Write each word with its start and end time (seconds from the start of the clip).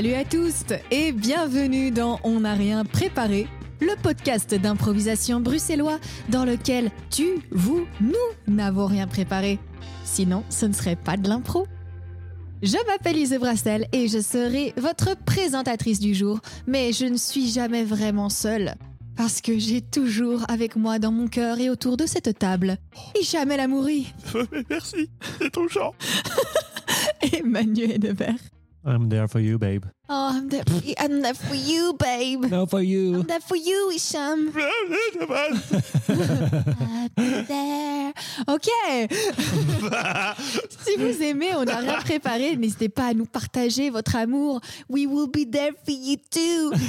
Salut 0.00 0.14
à 0.14 0.24
tous 0.24 0.64
et 0.90 1.12
bienvenue 1.12 1.90
dans 1.90 2.20
On 2.24 2.40
n'a 2.40 2.54
rien 2.54 2.86
préparé, 2.86 3.46
le 3.82 4.00
podcast 4.02 4.54
d'improvisation 4.54 5.40
bruxellois 5.40 5.98
dans 6.30 6.46
lequel 6.46 6.90
tu, 7.10 7.26
vous, 7.50 7.86
nous 8.00 8.14
n'avons 8.54 8.86
rien 8.86 9.06
préparé. 9.06 9.58
Sinon, 10.02 10.42
ce 10.48 10.64
ne 10.64 10.72
serait 10.72 10.96
pas 10.96 11.18
de 11.18 11.28
l'impro. 11.28 11.66
Je 12.62 12.78
m'appelle 12.86 13.16
Lise 13.16 13.36
Brassel 13.38 13.88
et 13.92 14.08
je 14.08 14.20
serai 14.20 14.72
votre 14.78 15.22
présentatrice 15.22 16.00
du 16.00 16.14
jour, 16.14 16.40
mais 16.66 16.94
je 16.94 17.04
ne 17.04 17.18
suis 17.18 17.50
jamais 17.50 17.84
vraiment 17.84 18.30
seule. 18.30 18.76
Parce 19.18 19.42
que 19.42 19.58
j'ai 19.58 19.82
toujours 19.82 20.46
avec 20.48 20.76
moi 20.76 20.98
dans 20.98 21.12
mon 21.12 21.28
cœur 21.28 21.60
et 21.60 21.68
autour 21.68 21.98
de 21.98 22.06
cette 22.06 22.38
table 22.38 22.78
Hicham 23.20 23.52
El 23.52 23.60
Amouri, 23.60 24.14
Merci, 24.70 25.10
c'est 25.38 25.50
touchant. 25.50 25.94
Emmanuel 27.34 27.98
Debert. 27.98 28.38
I'm 28.82 29.10
there 29.10 29.28
for 29.28 29.40
you, 29.40 29.58
babe. 29.58 29.84
Oh, 30.08 30.30
I'm 30.34 30.48
there, 30.48 30.64
I'm 30.98 31.20
there 31.20 31.34
for 31.34 31.54
you, 31.54 31.92
babe. 31.98 32.46
No, 32.46 32.64
for 32.64 32.80
you. 32.80 33.16
I'm 33.20 33.26
there 33.26 33.40
for 33.40 33.56
you, 33.56 33.90
Hicham. 33.92 34.52
I'll 36.08 37.08
be 37.14 37.42
there. 37.46 38.14
Ok. 38.48 38.68
si 40.84 40.96
vous 40.96 41.22
aimez, 41.22 41.54
on 41.54 41.64
n'a 41.64 41.76
rien 41.76 41.98
préparé. 42.00 42.56
N'hésitez 42.56 42.88
pas 42.88 43.08
à 43.08 43.14
nous 43.14 43.26
partager 43.26 43.90
votre 43.90 44.16
amour. 44.16 44.60
We 44.88 45.06
will 45.06 45.28
be 45.28 45.44
there 45.50 45.72
for 45.84 45.94
you 45.94 46.16
too. 46.30 46.72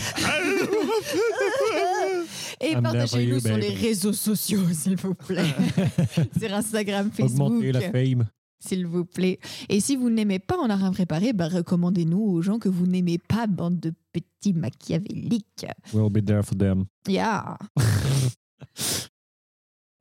Et 2.62 2.72
I'm 2.72 2.76
for 2.76 2.94
partagez-nous 2.94 3.36
you, 3.36 3.40
sur 3.42 3.58
les 3.58 3.74
réseaux 3.74 4.14
sociaux, 4.14 4.64
s'il 4.72 4.96
vous 4.96 5.14
plaît. 5.14 5.54
sur 6.40 6.54
Instagram, 6.54 7.12
Facebook. 7.12 7.52
Augmenter 7.52 7.72
la 7.74 7.82
fame. 7.92 8.26
S'il 8.64 8.86
vous 8.86 9.06
plaît. 9.06 9.40
Et 9.70 9.80
si 9.80 9.96
vous 9.96 10.10
n'aimez 10.10 10.40
pas 10.40 10.58
On 10.60 10.68
n'a 10.68 10.76
rien 10.76 10.92
préparé, 10.92 11.34
bah, 11.34 11.48
recommandez-nous 11.48 12.22
aux 12.22 12.42
gens 12.42 12.60
que 12.60 12.70
vous 12.70 12.86
n'aimez 12.86 13.18
pas, 13.18 13.48
bande 13.48 13.80
de 13.80 13.92
petits 14.14 14.54
machiavéliques. 14.54 15.66
We'll 15.94 16.12
be 16.12 16.24
there 16.24 16.44
for 16.44 16.58
them. 16.58 16.86
Yeah. 17.08 17.58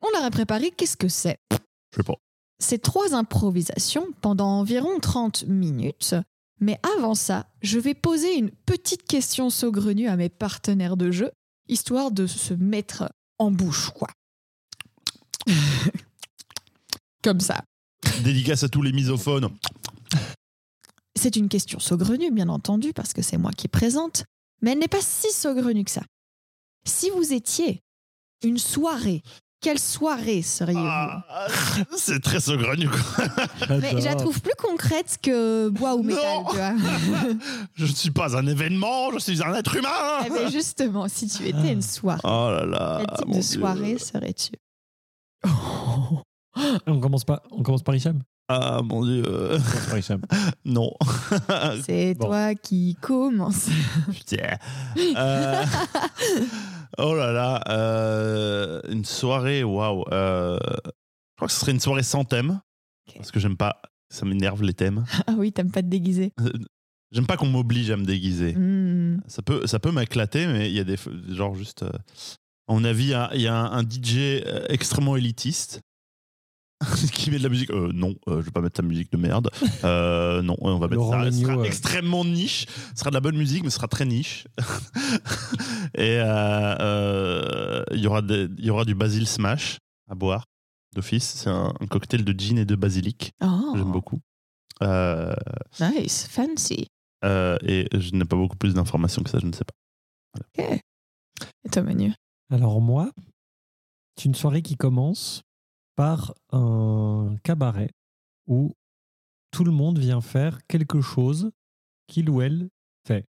On 0.03 0.09
rien 0.19 0.31
préparé, 0.31 0.71
qu'est-ce 0.71 0.97
que 0.97 1.09
c'est? 1.09 1.39
Je 1.51 1.97
sais 1.97 2.03
pas. 2.03 2.15
C'est 2.59 2.83
trois 2.83 3.15
improvisations 3.15 4.07
pendant 4.21 4.49
environ 4.49 5.01
30 5.01 5.47
minutes. 5.47 6.15
Mais 6.61 6.79
avant 6.97 7.15
ça, 7.15 7.47
je 7.63 7.79
vais 7.79 7.95
poser 7.95 8.37
une 8.37 8.51
petite 8.51 9.05
question 9.05 9.49
saugrenue 9.49 10.09
à 10.09 10.17
mes 10.17 10.29
partenaires 10.29 10.99
de 10.99 11.11
jeu, 11.11 11.31
histoire 11.69 12.11
de 12.11 12.27
se 12.27 12.53
mettre 12.53 13.11
en 13.39 13.51
bouche, 13.51 13.91
quoi. 13.91 14.09
Comme 17.25 17.41
ça. 17.41 17.65
Dédicace 18.23 18.63
à 18.65 18.69
tous 18.69 18.83
les 18.83 18.93
misophones. 18.93 19.49
C'est 21.17 21.37
une 21.37 21.49
question 21.49 21.79
saugrenue, 21.79 22.31
bien 22.31 22.49
entendu, 22.49 22.93
parce 22.95 23.13
que 23.13 23.23
c'est 23.23 23.37
moi 23.39 23.51
qui 23.53 23.69
présente, 23.69 24.25
mais 24.63 24.73
elle 24.73 24.79
n'est 24.79 24.89
pas 24.89 25.01
si 25.03 25.31
saugrenue 25.33 25.85
que 25.85 25.91
ça. 25.91 26.03
Si 26.85 27.11
vous 27.11 27.33
étiez 27.33 27.81
une 28.43 28.59
soirée, 28.59 29.23
quelle 29.61 29.79
soirée 29.79 30.41
seriez-vous 30.41 30.81
Ah, 30.83 31.27
c'est 31.97 32.21
très 32.23 32.41
saugrenu, 32.41 32.89
quoi. 32.89 33.27
Mais 33.81 33.91
je 34.01 34.07
la 34.07 34.15
trouve 34.15 34.41
plus 34.41 34.55
concrète 34.57 35.19
que 35.23 35.69
bois 35.69 35.95
ou 35.97 36.03
métal, 36.03 36.23
Non. 36.39 36.45
tu 36.51 36.57
vois. 36.57 36.73
Je 37.75 37.85
ne 37.85 37.93
suis 37.93 38.11
pas 38.11 38.37
un 38.37 38.47
événement, 38.47 39.11
je 39.13 39.19
suis 39.19 39.43
un 39.43 39.55
être 39.55 39.77
humain. 39.77 40.23
Eh 40.27 40.31
ben, 40.31 40.51
justement, 40.51 41.09
si 41.09 41.27
tu 41.29 41.47
étais 41.47 41.73
une 41.73 41.83
soirée, 41.83 42.21
Oh 42.25 42.49
là 42.51 42.65
là. 42.65 43.03
quel 43.07 43.17
type 43.19 43.29
de 43.29 43.33
Dieu. 43.41 43.43
soirée 43.61 43.99
serais-tu? 43.99 44.53
On 46.87 47.01
commence, 47.01 47.25
pas, 47.25 47.43
on 47.51 47.63
commence 47.63 47.83
par 47.83 47.95
Hicham? 47.95 48.21
Ah 48.49 48.81
mon 48.83 49.05
dieu. 49.05 49.23
On 49.27 49.59
commence 49.59 49.87
par 49.89 49.99
Hicham. 49.99 50.21
Non. 50.65 50.93
C'est 51.85 52.15
Bon. 52.15 52.27
toi 52.27 52.55
qui 52.55 52.97
commence. 53.01 53.69
Putain. 54.13 54.57
Euh, 55.17 55.65
Oh 56.99 57.15
là 57.15 57.33
là. 57.33 57.63
euh, 57.69 58.81
Une 58.89 59.05
soirée, 59.05 59.63
waouh. 59.65 60.05
euh, 60.13 60.59
Je 60.63 61.37
crois 61.37 61.49
que 61.49 61.53
ce 61.53 61.61
serait 61.61 61.73
une 61.73 61.81
soirée 61.81 62.03
sans 62.03 62.25
thème. 62.25 62.61
Parce 63.17 63.31
que 63.31 63.41
j'aime 63.41 63.57
pas. 63.57 63.81
Ça 64.13 64.27
m'énerve 64.27 64.63
les 64.63 64.75
thèmes. 64.75 65.05
Ah 65.27 65.35
oui, 65.39 65.53
t'aimes 65.53 65.71
pas 65.71 65.83
te 65.83 65.87
déguiser. 65.87 66.33
J'aime 67.13 67.27
pas 67.27 67.37
qu'on 67.37 67.47
m'oblige 67.47 67.91
à 67.91 67.97
me 67.97 68.05
déguiser. 68.05 68.55
Hmm. 68.55 69.21
Ça 69.29 69.43
peut, 69.43 69.67
ça 69.67 69.79
peut 69.79 69.93
m'éclater, 69.93 70.47
mais 70.47 70.69
il 70.69 70.75
y 70.77 70.81
a 70.81 70.85
des. 70.85 70.97
Genre 71.29 71.55
juste. 71.55 71.85
euh, 71.85 71.91
à 72.69 72.73
mon 72.73 72.85
avis, 72.85 73.13
il 73.35 73.41
y 73.41 73.47
a, 73.49 73.57
un, 73.67 73.83
DJ 73.83 74.43
extrêmement 74.69 75.17
élitiste 75.17 75.81
qui 77.13 77.31
met 77.31 77.39
de 77.39 77.43
la 77.43 77.49
musique. 77.49 77.71
Euh, 77.71 77.91
non, 77.93 78.15
euh, 78.29 78.41
je 78.41 78.47
vais 78.47 78.51
pas 78.51 78.61
mettre 78.61 78.77
sa 78.79 78.83
musique 78.83 79.11
de 79.13 79.17
merde. 79.19 79.51
Euh, 79.85 80.43
non, 80.43 80.57
on 80.61 80.79
va 80.79 80.87
mettre 80.89 80.97
Laurent 81.01 81.25
ça. 81.25 81.31
Ce 81.33 81.41
sera 81.41 81.57
euh. 81.59 81.63
extrêmement 81.65 82.25
niche. 82.25 82.67
Ce 82.95 83.01
sera 83.01 83.11
de 83.11 83.15
la 83.15 83.21
bonne 83.21 83.37
musique, 83.37 83.63
mais 83.65 83.71
ce 83.71 83.77
sera 83.77 83.89
très 83.89 84.05
niche. 84.05 84.47
Et 85.95 86.19
euh, 86.21 86.77
euh, 86.81 87.85
il 87.93 88.01
y 88.01 88.07
aura 88.07 88.23
des- 88.23 88.49
il 88.59 88.65
y 88.65 88.71
aura 88.71 88.85
du 88.85 88.95
basil 88.95 89.27
smash 89.27 89.79
à 90.09 90.15
boire 90.15 90.45
d'office. 90.95 91.25
C'est 91.25 91.49
un, 91.51 91.73
un 91.81 91.87
cocktail 91.87 92.25
de 92.25 92.39
gin 92.39 92.59
et 92.59 92.65
de 92.65 92.75
basilic. 92.75 93.33
Oh, 93.43 93.73
J'aime 93.75 93.91
beaucoup. 93.93 94.21
Euh, 94.83 95.35
nice, 95.81 96.27
fancy. 96.31 96.87
euh, 97.25 97.57
et 97.63 97.87
je 97.93 98.13
n'ai 98.15 98.25
pas 98.25 98.37
beaucoup 98.37 98.57
plus 98.57 98.75
d'informations 98.75 99.23
que 99.23 99.31
ça, 99.31 99.39
je 99.39 99.47
ne 99.47 99.53
sais 99.53 99.65
pas. 99.65 100.41
Ok. 100.41 100.81
Et 101.65 101.69
toi, 101.71 101.83
Manu? 101.83 102.13
Alors 102.51 102.81
moi, 102.81 103.11
c'est 104.17 104.25
une 104.27 104.35
soirée 104.35 104.63
qui 104.63 104.77
commence 104.77 105.43
par 105.97 106.35
un 106.53 107.37
cabaret 107.43 107.91
où 108.47 108.75
tout 109.51 109.65
le 109.65 109.73
monde 109.73 109.99
vient 109.99 110.21
faire 110.21 110.67
quelque 110.67 111.01
chose 111.01 111.51
qu'il 112.07 112.31
ou 112.31 112.41
elle 112.41 112.69
fait. 113.07 113.25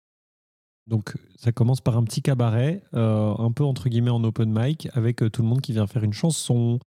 Donc 0.87 1.15
ça 1.37 1.53
commence 1.53 1.81
par 1.81 1.97
un 1.97 2.05
petit 2.05 2.22
cabaret, 2.22 2.83
euh, 2.94 3.34
un 3.39 3.50
peu 3.53 3.65
entre 3.65 3.89
guillemets 3.89 4.11
en 4.11 4.22
open 4.25 4.53
mic, 4.53 4.89
avec 4.93 5.22
euh, 5.22 5.31
tout 5.31 5.43
le 5.43 5.49
monde 5.49 5.61
qui 5.61 5.72
vient 5.72 5.87
faire 5.87 6.05
une 6.05 6.12
chanson 6.12 6.78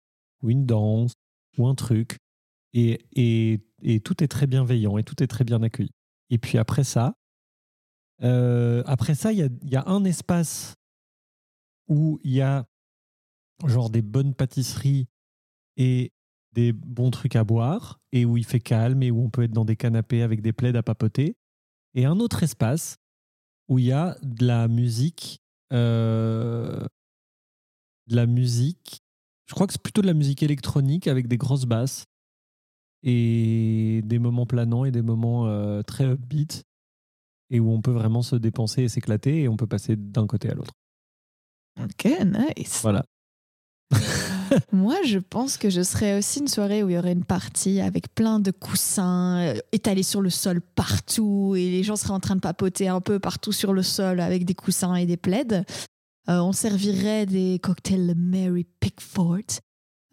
ou 0.42 0.50
une 0.50 0.64
danse 0.64 1.12
ou 1.58 1.66
un 1.66 1.74
truc. 1.74 2.16
Et, 2.72 3.00
et, 3.12 3.60
et 3.82 4.00
tout 4.00 4.22
est 4.22 4.28
très 4.28 4.46
bienveillant 4.46 4.96
et 4.96 5.04
tout 5.04 5.22
est 5.22 5.26
très 5.26 5.44
bien 5.44 5.62
accueilli. 5.62 5.90
Et 6.30 6.38
puis 6.38 6.56
après 6.56 6.84
ça, 6.84 7.14
euh, 8.22 8.82
après 8.86 9.14
ça, 9.14 9.32
il 9.32 9.38
y 9.38 9.42
a, 9.42 9.48
y 9.64 9.76
a 9.76 9.86
un 9.86 10.04
espace 10.04 10.74
où 11.88 12.20
il 12.22 12.32
y 12.32 12.40
a 12.40 12.64
genre 13.66 13.90
des 13.90 14.02
bonnes 14.02 14.34
pâtisseries 14.34 15.06
et 15.80 16.12
des 16.52 16.72
bons 16.72 17.10
trucs 17.10 17.36
à 17.36 17.42
boire 17.42 18.00
et 18.12 18.24
où 18.24 18.36
il 18.36 18.44
fait 18.44 18.60
calme 18.60 19.02
et 19.02 19.10
où 19.10 19.22
on 19.22 19.30
peut 19.30 19.44
être 19.44 19.52
dans 19.52 19.64
des 19.64 19.76
canapés 19.76 20.22
avec 20.22 20.42
des 20.42 20.52
plaids 20.52 20.76
à 20.76 20.82
papoter. 20.82 21.36
Et 21.94 22.04
un 22.04 22.20
autre 22.20 22.42
espace 22.42 22.98
où 23.68 23.78
il 23.78 23.86
y 23.86 23.92
a 23.92 24.16
de 24.22 24.46
la 24.46 24.68
musique, 24.68 25.40
euh, 25.72 26.84
de 28.08 28.16
la 28.16 28.26
musique. 28.26 29.00
Je 29.46 29.54
crois 29.54 29.66
que 29.66 29.72
c'est 29.72 29.82
plutôt 29.82 30.02
de 30.02 30.06
la 30.06 30.14
musique 30.14 30.42
électronique 30.42 31.08
avec 31.08 31.28
des 31.28 31.38
grosses 31.38 31.64
basses 31.64 32.04
et 33.02 34.02
des 34.04 34.18
moments 34.18 34.46
planants 34.46 34.84
et 34.84 34.90
des 34.90 35.02
moments 35.02 35.46
euh, 35.46 35.82
très 35.82 36.04
upbeat 36.04 36.62
et 37.48 37.58
où 37.58 37.70
on 37.70 37.80
peut 37.80 37.90
vraiment 37.90 38.22
se 38.22 38.36
dépenser 38.36 38.82
et 38.82 38.88
s'éclater 38.88 39.42
et 39.42 39.48
on 39.48 39.56
peut 39.56 39.66
passer 39.66 39.96
d'un 39.96 40.26
côté 40.26 40.50
à 40.50 40.54
l'autre. 40.54 40.74
Ok, 41.80 42.04
nice. 42.04 42.80
Voilà. 42.82 43.04
Moi, 44.72 44.96
je 45.06 45.18
pense 45.18 45.56
que 45.56 45.70
je 45.70 45.82
serais 45.82 46.18
aussi 46.18 46.40
une 46.40 46.48
soirée 46.48 46.82
où 46.82 46.88
il 46.88 46.94
y 46.94 46.98
aurait 46.98 47.12
une 47.12 47.24
partie 47.24 47.80
avec 47.80 48.14
plein 48.14 48.40
de 48.40 48.50
coussins 48.50 49.38
euh, 49.38 49.54
étalés 49.72 50.02
sur 50.02 50.20
le 50.20 50.30
sol 50.30 50.60
partout 50.60 51.54
et 51.56 51.70
les 51.70 51.82
gens 51.82 51.96
seraient 51.96 52.14
en 52.14 52.20
train 52.20 52.36
de 52.36 52.40
papoter 52.40 52.88
un 52.88 53.00
peu 53.00 53.18
partout 53.18 53.52
sur 53.52 53.72
le 53.72 53.82
sol 53.82 54.20
avec 54.20 54.44
des 54.44 54.54
coussins 54.54 54.94
et 54.94 55.06
des 55.06 55.16
plaids. 55.16 55.64
Euh, 56.28 56.40
on 56.40 56.52
servirait 56.52 57.26
des 57.26 57.58
cocktails 57.62 58.14
Mary 58.16 58.66
Pickford. 58.80 59.60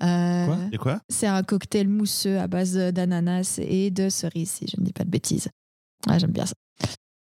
Euh, 0.03 0.45
Quoi? 0.45 0.57
Et 0.71 0.77
quoi? 0.77 1.01
C'est 1.09 1.27
un 1.27 1.43
cocktail 1.43 1.87
mousseux 1.87 2.39
à 2.39 2.47
base 2.47 2.75
d'ananas 2.77 3.59
et 3.61 3.89
de 3.91 4.09
cerises, 4.09 4.51
si 4.51 4.67
je 4.67 4.79
ne 4.79 4.85
dis 4.85 4.93
pas 4.93 5.03
de 5.03 5.09
bêtises. 5.09 5.49
Ouais, 6.07 6.19
J'aime 6.19 6.31
bien 6.31 6.45
ça. 6.45 6.53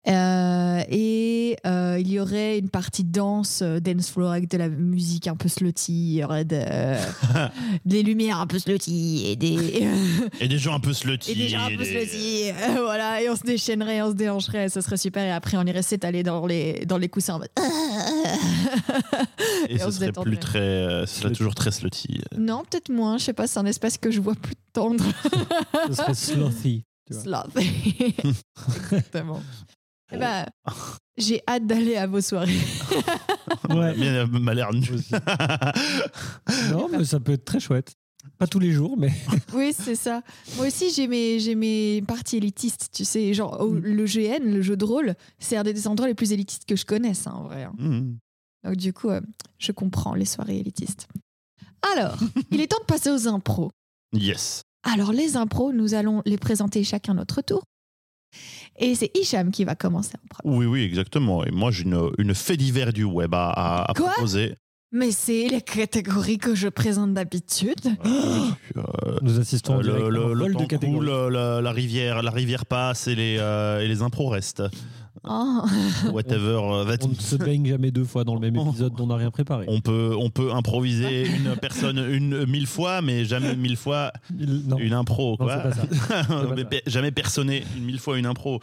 Euh, 0.08 0.82
et 0.88 1.56
euh, 1.66 1.96
il 1.98 2.08
y 2.12 2.20
aurait 2.20 2.58
une 2.58 2.68
partie 2.68 3.02
danse, 3.02 3.60
euh, 3.62 3.80
dance 3.80 4.08
floor 4.10 4.30
avec 4.30 4.48
de 4.48 4.56
la 4.56 4.68
musique 4.68 5.26
un 5.26 5.34
peu 5.34 5.48
slutty, 5.48 5.92
il 5.92 6.14
y 6.18 6.24
aurait 6.24 6.44
de- 6.44 6.62
des 7.84 8.04
lumières 8.04 8.38
un 8.40 8.46
peu 8.46 8.58
slutty 8.60 9.24
et 9.26 9.34
des, 9.36 9.88
Et 10.40 10.46
des 10.46 10.58
gens 10.58 10.74
un 10.74 10.80
peu 10.80 10.92
slutty. 10.92 11.32
et 11.32 11.34
des 11.34 11.48
gens 11.48 11.64
un 11.64 11.70
peu 11.70 11.78
des- 11.78 12.06
slutty, 12.06 12.50
euh, 12.50 12.52
voilà, 12.84 13.20
et 13.20 13.28
on 13.28 13.34
se 13.34 13.42
déchaînerait, 13.42 14.00
on 14.02 14.10
se 14.10 14.14
déhancherait, 14.16 14.68
ce 14.68 14.80
serait 14.80 14.96
super, 14.96 15.24
et 15.24 15.32
après 15.32 15.56
on 15.56 15.64
irait 15.66 15.82
s'étaler 15.82 16.22
dans 16.22 16.46
les, 16.46 16.84
dans 16.86 16.98
les 16.98 17.08
coussins 17.08 17.34
en 17.34 17.38
mode... 17.40 17.48
Et, 19.68 19.74
Et 19.74 19.78
ce 19.78 19.84
on 19.86 19.90
se 19.90 19.96
serait 19.98 20.12
plus 20.12 20.38
très. 20.38 20.58
euh, 20.60 21.06
Ce 21.06 21.20
serait 21.22 21.32
toujours 21.32 21.54
très 21.56 21.70
slutty. 21.72 22.20
Non, 22.38 22.62
peut-être 22.70 22.90
moins, 22.90 23.18
je 23.18 23.24
sais 23.24 23.32
pas, 23.32 23.46
c'est 23.48 23.58
un 23.58 23.66
espace 23.66 23.98
que 23.98 24.10
je 24.12 24.20
vois 24.20 24.34
plus 24.36 24.54
tendre. 24.72 25.04
Ce 25.88 25.94
serait 25.94 26.14
slothy. 26.14 26.84
tu 27.06 27.14
vois. 27.14 27.22
Sloth. 27.22 27.56
Exactement. 28.76 29.42
Eh 30.12 30.16
ben, 30.18 30.46
j'ai 31.16 31.42
hâte 31.48 31.66
d'aller 31.66 31.96
à 31.96 32.06
vos 32.06 32.20
soirées. 32.20 32.52
Ouais. 33.68 33.94
Bien, 33.94 34.22
elle 34.22 34.40
m'a 34.40 34.54
l'air 34.54 34.72
nul. 34.72 35.00
Non, 36.70 36.88
mais 36.88 37.04
ça 37.04 37.18
peut 37.20 37.32
être 37.32 37.44
très 37.44 37.58
chouette. 37.60 37.94
Pas 38.38 38.46
tous 38.46 38.58
les 38.58 38.70
jours, 38.72 38.96
mais 38.96 39.12
Oui, 39.54 39.72
c'est 39.76 39.94
ça. 39.94 40.22
Moi 40.56 40.66
aussi, 40.66 40.90
j'ai 40.92 41.06
mes, 41.08 41.38
j'ai 41.40 41.54
mes 41.54 42.02
parties 42.02 42.36
élitistes, 42.36 42.88
tu 42.92 43.04
sais. 43.04 43.32
Genre, 43.34 43.56
oh, 43.60 43.70
Mm. 43.70 43.78
le 43.80 44.04
GN, 44.04 44.44
le 44.44 44.62
jeu 44.62 44.76
de 44.76 44.84
rôle, 44.84 45.14
c'est 45.38 45.56
un 45.56 45.62
des 45.64 45.88
endroits 45.88 46.06
les 46.08 46.14
plus 46.14 46.32
élitistes 46.32 46.64
que 46.64 46.76
je 46.76 46.84
connaisse, 46.84 47.26
hein, 47.26 47.32
en 47.34 47.42
vrai. 47.44 47.64
hein. 47.64 47.72
Mhm. 47.78 48.18
Donc, 48.64 48.76
du 48.76 48.92
coup, 48.92 49.08
euh, 49.10 49.20
je 49.58 49.72
comprends 49.72 50.14
les 50.14 50.24
soirées 50.26 50.58
élitistes. 50.58 51.08
Alors, 51.94 52.16
il 52.50 52.60
est 52.60 52.66
temps 52.68 52.80
de 52.80 52.84
passer 52.86 53.10
aux 53.10 53.26
impros. 53.28 53.70
Yes. 54.12 54.62
Alors, 54.82 55.12
les 55.12 55.36
impros, 55.36 55.72
nous 55.72 55.94
allons 55.94 56.22
les 56.26 56.38
présenter 56.38 56.84
chacun 56.84 57.14
notre 57.14 57.42
tour. 57.42 57.62
Et 58.78 58.94
c'est 58.94 59.10
Hicham 59.16 59.50
qui 59.50 59.64
va 59.64 59.74
commencer 59.74 60.12
en 60.22 60.26
premier. 60.28 60.56
Oui, 60.56 60.66
oui, 60.66 60.82
exactement. 60.82 61.44
Et 61.44 61.50
moi, 61.50 61.70
j'ai 61.70 61.84
une, 61.84 62.10
une 62.18 62.34
fait 62.34 62.56
divers 62.56 62.92
du 62.92 63.04
web 63.04 63.34
à, 63.34 63.50
à- 63.50 63.90
à 63.90 63.94
Quoi? 63.94 64.10
proposer. 64.10 64.54
Mais 64.92 65.10
c'est 65.10 65.48
les 65.48 65.60
catégories 65.60 66.38
que 66.38 66.54
je 66.54 66.68
présente 66.68 67.12
d'habitude. 67.12 67.74
Euh, 68.76 69.18
nous 69.22 69.38
assistons 69.40 69.74
en 69.74 69.80
le, 69.82 70.08
le- 70.10 70.32
le 70.34 70.52
temps 70.52 70.66
coule, 70.78 71.06
la, 71.30 71.60
la 71.60 71.72
rivière, 71.72 72.22
la 72.22 72.30
rivière 72.30 72.66
passe 72.66 73.08
et 73.08 73.14
les, 73.14 73.36
euh, 73.38 73.80
et 73.80 73.88
les 73.88 74.02
impros 74.02 74.28
restent. 74.28 74.62
Oh. 75.28 75.62
Whatever. 76.12 76.60
euh, 76.62 76.84
that- 76.84 77.04
On 77.04 77.08
ne 77.08 77.14
se 77.14 77.36
baigne 77.36 77.66
jamais 77.66 77.90
deux 77.90 78.04
fois 78.04 78.24
dans 78.24 78.34
le 78.34 78.40
même 78.40 78.56
épisode 78.56 78.94
dont 78.94 79.04
on 79.04 79.06
n'a 79.08 79.16
rien 79.16 79.30
préparé. 79.30 79.64
On 79.68 79.80
peut, 79.80 80.14
on 80.18 80.30
peut 80.30 80.52
improviser 80.52 81.26
une 81.26 81.56
personne 81.56 81.98
une 81.98 82.46
mille 82.46 82.66
fois, 82.66 83.02
mais 83.02 83.24
jamais 83.24 83.56
mille 83.56 83.76
fois 83.76 84.12
Non, 84.38 84.78
une 84.78 84.92
impro. 84.92 85.32
non, 85.40 85.46
Quoi. 85.46 85.56
pas 85.58 85.72
ça. 85.72 85.82
Jamais 86.86 87.10
personné 87.10 87.64
une 87.76 87.84
mille 87.84 87.98
fois 87.98 88.18
une 88.18 88.26
impro. 88.26 88.60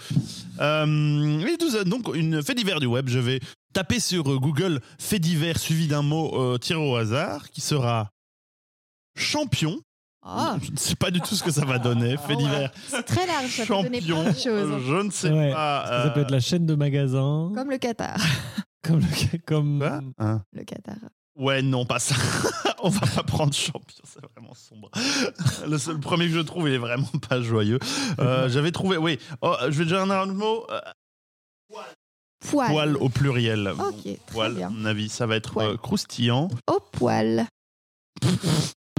Euh, 0.61 1.45
et 1.47 1.57
tout 1.57 1.69
ça, 1.71 1.83
donc, 1.83 2.09
une 2.15 2.41
fait 2.41 2.55
divers 2.55 2.79
du 2.79 2.85
web. 2.85 3.07
Je 3.09 3.19
vais 3.19 3.39
taper 3.73 3.99
sur 3.99 4.23
Google 4.39 4.79
fait 4.99 5.19
divers 5.19 5.57
suivi 5.59 5.87
d'un 5.87 6.01
mot 6.03 6.31
euh, 6.39 6.57
tiré 6.57 6.79
au 6.79 6.95
hasard 6.95 7.49
qui 7.49 7.61
sera 7.61 8.09
champion. 9.15 9.79
Ah. 10.25 10.55
Je 10.61 10.71
ne 10.71 10.77
sais 10.77 10.95
pas 10.95 11.11
du 11.11 11.19
tout 11.21 11.35
ce 11.35 11.43
que 11.43 11.51
ça 11.51 11.65
va 11.65 11.79
donner. 11.79 12.15
Fait 12.17 12.23
Ah 12.29 12.29
ouais. 12.29 12.35
divers 12.37 12.71
C'est 12.87 13.03
très 13.03 13.25
large, 13.27 13.49
ça 13.49 13.65
peut 13.65 13.73
donner 13.83 13.99
champion. 14.01 14.21
plein 14.23 14.31
de 14.31 14.37
choses. 14.37 14.45
euh, 14.71 14.79
Je 14.87 15.01
ne 15.05 15.11
sais 15.11 15.31
Ouais. 15.31 15.51
pas. 15.51 15.85
Ça 16.05 16.09
peut 16.11 16.19
euh, 16.19 16.23
être 16.23 16.31
la 16.31 16.39
chaîne 16.39 16.65
de 16.65 16.75
magasins. 16.75 17.51
Comme 17.53 17.69
le 17.69 17.77
Qatar. 17.77 18.17
Comme, 18.85 18.99
le- 18.99 19.37
comme 19.45 19.79
quoi? 19.79 20.01
Hein? 20.19 20.41
Le 20.51 20.63
Qatar. 20.65 20.95
Ouais, 21.37 21.61
non, 21.61 21.85
pas 21.85 21.99
ça. 21.99 22.15
On 22.83 22.89
va 22.89 22.99
pas 23.15 23.23
prendre 23.23 23.53
champion, 23.53 24.03
c'est 24.03 24.19
vraiment 24.35 24.53
sombre. 24.53 24.91
Le 25.69 25.77
seul 25.77 25.99
premier 26.01 26.27
que 26.27 26.33
je 26.33 26.41
trouve, 26.41 26.67
il 26.67 26.73
est 26.75 26.79
vraiment 26.79 27.07
pas 27.29 27.41
joyeux. 27.41 27.79
Euh, 28.19 28.49
J'avais 28.49 28.71
trouvé, 28.73 28.97
oui. 28.97 29.17
Oh, 29.41 29.55
je 29.69 29.77
vais 29.77 29.85
déjà 29.85 30.03
dire 30.03 30.13
un 30.13 30.23
autre 30.23 30.33
mot. 30.33 30.65
euh, 30.69 30.81
Poil. 32.49 32.69
poil 32.71 32.97
au 32.97 33.07
pluriel. 33.07 33.71
Bon, 33.77 33.85
Ok, 33.85 34.01
très 34.03 34.17
poil, 34.27 34.53
bien. 34.55 34.67
à 34.67 34.69
mon 34.69 34.83
avis, 34.83 35.07
ça 35.07 35.25
va 35.27 35.37
être 35.37 35.53
Poil. 35.53 35.69
euh, 35.69 35.77
croustillant. 35.77 36.49
Au 36.67 36.79
poil. 36.91 37.47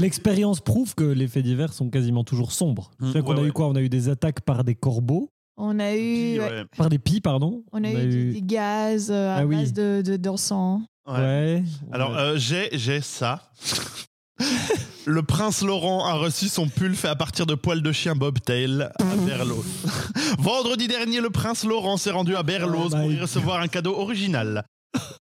L'expérience 0.00 0.61
prouve 0.61 0.94
que 0.94 1.05
les 1.05 1.29
faits 1.29 1.44
divers 1.44 1.73
sont 1.73 1.88
quasiment 1.88 2.25
toujours 2.25 2.52
sombres. 2.52 2.91
Mm, 2.99 3.12
C'est 3.12 3.23
qu'on 3.23 3.37
ouais, 3.37 3.43
a 3.44 3.46
eu 3.46 3.52
quoi? 3.52 3.69
On 3.69 3.76
a 3.76 3.81
eu 3.81 3.88
des 3.88 4.08
attaques 4.08 4.41
par 4.41 4.64
des 4.64 4.75
corbeaux, 4.75 5.31
On 5.56 5.79
a 5.79 5.94
eu, 5.94 6.41
ouais, 6.41 6.64
par 6.76 6.88
des 6.88 6.99
pies, 6.99 7.20
pardon. 7.20 7.62
on 7.73 7.85
a 7.85 7.91
eu, 7.91 8.08
des- 8.08 8.32
des 8.32 8.43
gaz 8.43 9.11
euh, 9.12 9.31
à 9.31 9.37
Ah 9.38 9.46
oui. 9.46 9.55
base 9.56 9.73
de 9.73 10.02
de- 10.05 10.17
d'encens. 10.17 10.81
Ouais. 11.06 11.14
Ouais. 11.17 11.64
Alors, 11.93 12.11
Ouais. 12.11 12.19
euh, 12.19 12.38
j'ai 12.38 12.70
j'ai 12.73 13.00
ça. 13.00 13.52
Le 15.06 15.23
prince 15.23 15.62
Laurent 15.62 16.05
a 16.06 16.14
reçu 16.14 16.49
son 16.49 16.67
pull 16.69 16.94
fait 16.96 17.08
à 17.08 17.14
partir 17.14 17.44
de 17.46 17.55
poils 17.55 17.82
de 17.82 17.93
chien 17.93 18.17
bobtail 18.17 18.82
à 18.99 19.17
Berlioz. 19.26 19.64
Vendredi 20.38 20.88
dernier, 20.88 21.20
le 21.20 21.29
prince 21.31 21.64
Laurent 21.64 21.99
s'est 21.99 22.11
rendu 22.11 22.35
à 22.35 22.43
Berlioz 22.43 22.91
Oh 22.94 22.96
pour 22.96 23.12
y 23.12 23.20
recevoir 23.20 23.61
un 23.61 23.69
cadeau 23.69 23.94
original. 23.96 24.64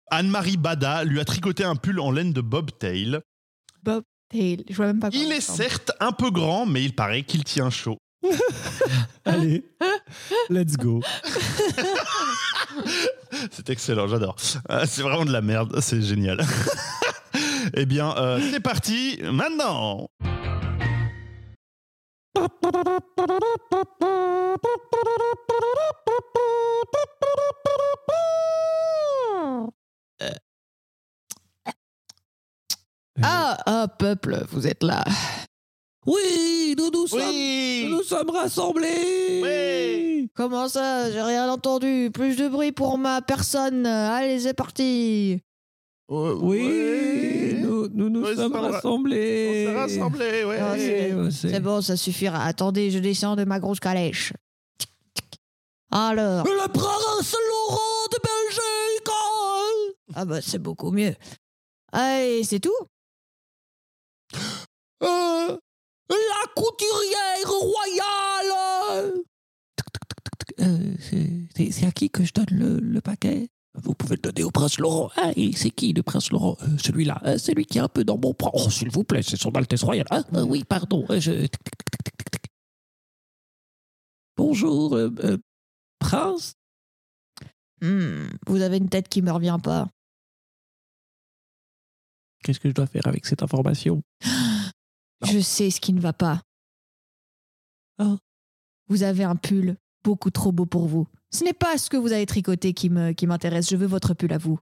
Anne-Marie 0.10 0.58
Bada 0.58 1.04
lui 1.04 1.20
a 1.20 1.26
tricoté 1.26 1.64
un 1.66 1.76
pull 1.76 2.00
en 2.00 2.10
laine 2.10 2.32
de 2.34 2.42
bobtail. 2.42 3.20
Tail. 4.30 4.63
Je 4.69 4.75
vois 4.75 4.88
même 4.88 5.00
pas 5.00 5.10
quoi 5.10 5.19
Il 5.19 5.31
est 5.31 5.42
certes 5.42 5.92
un 6.00 6.12
peu 6.12 6.31
grand, 6.31 6.66
mais 6.66 6.83
il 6.83 6.94
paraît 6.95 7.24
qu'il 7.24 7.44
tient 7.44 7.69
chaud. 7.69 7.98
Allez, 9.25 9.63
let's 10.50 10.77
go. 10.77 11.01
C'est 13.51 13.69
excellent, 13.69 14.07
j'adore. 14.07 14.36
Euh, 14.69 14.86
c'est 14.88 15.01
vraiment 15.01 15.25
de 15.25 15.31
la 15.31 15.42
merde, 15.42 15.80
c'est 15.81 16.01
génial. 16.01 16.39
eh 17.74 17.86
bien, 17.86 18.16
euh, 18.18 18.39
c'est 18.51 18.60
parti 18.60 19.19
maintenant. 19.31 20.07
Ah, 33.22 33.58
ah, 33.66 33.88
peuple, 33.88 34.44
vous 34.52 34.68
êtes 34.68 34.84
là. 34.84 35.04
Oui, 36.06 36.76
nous 36.78 36.92
nous 36.92 37.06
Oui. 37.14 37.88
nous 37.90 38.04
sommes 38.04 38.30
rassemblés. 38.30 39.42
Oui. 39.44 40.30
Comment 40.36 40.68
ça 40.68 41.10
J'ai 41.12 41.22
rien 41.22 41.50
entendu. 41.50 42.12
Plus 42.14 42.36
de 42.36 42.48
bruit 42.48 42.72
pour 42.72 42.98
ma 42.98 43.22
personne. 43.22 43.86
Allez, 43.86 44.40
c'est 44.42 44.54
parti. 44.54 45.40
Oui, 46.10 47.56
nous 47.62 47.88
nous, 47.88 48.10
nous 48.10 48.24
Oui, 48.28 48.36
sommes 48.36 48.54
rassemblés. 48.56 49.66
On 49.68 49.72
s'est 49.72 49.78
rassemblés, 49.98 50.44
ouais. 50.44 50.60
Ah, 50.62 50.76
c'est- 51.32 51.60
bon, 51.60 51.82
ça 51.82 51.98
suffira. 51.98 52.44
Attendez, 52.44 52.92
je 52.92 53.00
descends 53.00 53.36
de 53.36 53.44
ma 53.44 53.60
grosse 53.60 53.80
calèche. 53.80 54.34
Alors. 55.92 56.46
Le 56.46 56.68
prince 56.72 57.34
Laurent 57.34 58.08
de 58.12 58.18
Belgique 58.22 59.10
Ah 60.14 60.26
bah 60.26 60.42
c'est 60.42 60.60
beaucoup 60.60 60.92
mieux. 60.92 61.16
Allez, 61.92 62.44
c'est 62.44 62.60
tout? 62.60 62.72
Euh, 65.03 65.57
La 66.09 66.47
couturière 66.56 67.50
royale 67.50 69.21
Euh, 70.62 70.95
c'est- 71.00 71.86
à 71.86 71.92
qui 71.92 72.09
que 72.09 72.24
je 72.24 72.31
donne 72.33 72.45
le, 72.51 72.80
le 72.80 73.01
paquet? 73.01 73.50
Vous 73.74 73.94
pouvez 73.94 74.15
le 74.15 74.21
donner 74.21 74.44
au 74.44 74.51
prince 74.51 74.77
Laurent. 74.80 75.09
Ah, 75.18 75.31
et 75.36 75.51
c'est 75.53 75.69
qui 75.71 75.92
le 75.92 76.01
prince 76.03 76.31
Laurent? 76.31 76.56
Euh, 76.62 76.77
Celui-là, 76.77 77.19
euh, 77.25 77.38
c'est 77.38 77.53
lui 77.53 77.65
qui 77.65 77.77
est 77.77 77.81
un 77.81 77.89
peu 77.89 78.03
dans 78.06 78.18
mon. 78.18 78.33
Oh, 78.53 78.69
s'il 78.69 78.89
vous 78.89 79.03
plaît, 79.03 79.21
c'est 79.21 79.36
son 79.36 79.51
Altesse 79.51 79.83
royale. 79.83 80.07
Ah, 80.12 80.24
euh, 80.36 80.44
oui, 80.44 80.63
pardon. 80.63 81.06
euh, 81.09 81.19
je... 81.19 81.47
Bonjour, 84.38 84.95
euh, 84.95 85.09
euh, 85.24 85.38
prince 86.00 86.53
Hmm, 87.81 88.27
Vous 88.47 88.62
avez 88.62 88.77
une 88.77 88.88
tête 88.89 89.09
qui 89.09 89.21
me 89.21 89.31
revient 89.31 89.57
pas. 89.62 89.89
Qu'est-ce 92.44 92.59
que 92.61 92.69
je 92.69 92.73
dois 92.73 92.87
faire 92.87 93.06
avec 93.07 93.25
cette 93.25 93.44
information? 93.44 94.02
Non. 95.22 95.28
Je 95.31 95.40
sais 95.40 95.69
ce 95.72 95.80
qui 95.80 95.94
ne 95.94 96.02
va 96.02 96.14
pas. 96.14 96.42
Ah. 97.98 98.18
Vous 98.88 99.04
avez 99.04 99.24
un 99.24 99.36
pull 99.36 99.78
beaucoup 100.04 100.30
trop 100.30 100.52
beau 100.52 100.66
pour 100.66 100.88
vous. 100.88 101.07
Ce 101.31 101.44
n'est 101.44 101.54
pas 101.54 101.78
ce 101.78 101.90
que 101.90 101.98
vous 101.98 102.12
avez 102.12 102.26
tricoté 102.26 102.74
qui 102.74 102.90
me 102.90 103.14
qui 103.14 103.26
m'intéresse. 103.28 103.69
Je 103.69 103.76
veux 103.78 103.88
votre 103.88 104.14
pull 104.14 104.31
à 104.34 104.38
vous. 104.38 104.60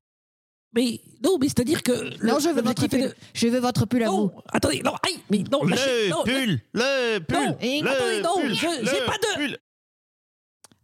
Mais 0.75 1.01
non, 1.24 1.38
mais 1.39 1.48
c'est-à-dire 1.50 1.83
que. 1.83 1.91
Non, 2.25 2.39
je 2.39 2.50
veux 2.50 2.62
votre 2.62 2.88
pull. 2.88 3.13
Je 3.33 3.48
veux 3.48 3.60
votre 3.60 3.86
pull 3.86 4.03
à 4.03 4.10
vous. 4.10 4.15
Non, 4.15 4.43
attendez, 4.51 4.81
non, 4.83 4.93
aïe, 5.03 5.19
mais 5.29 5.43
non, 5.51 5.63
lâchez, 5.65 6.05
Le 6.05 6.10
non, 6.12 6.24
pull, 6.24 6.62
le 6.74 7.19
pull, 7.19 7.38
Non, 7.38 7.57
et 7.62 7.81
le 7.81 7.89
attendez, 7.89 8.22
non, 8.22 8.36
pull, 8.41 8.53
je- 8.55 8.81
le 8.81 8.86
j'ai 8.86 9.05
pas 9.05 9.17
de- 9.17 9.36
pull. 9.36 9.57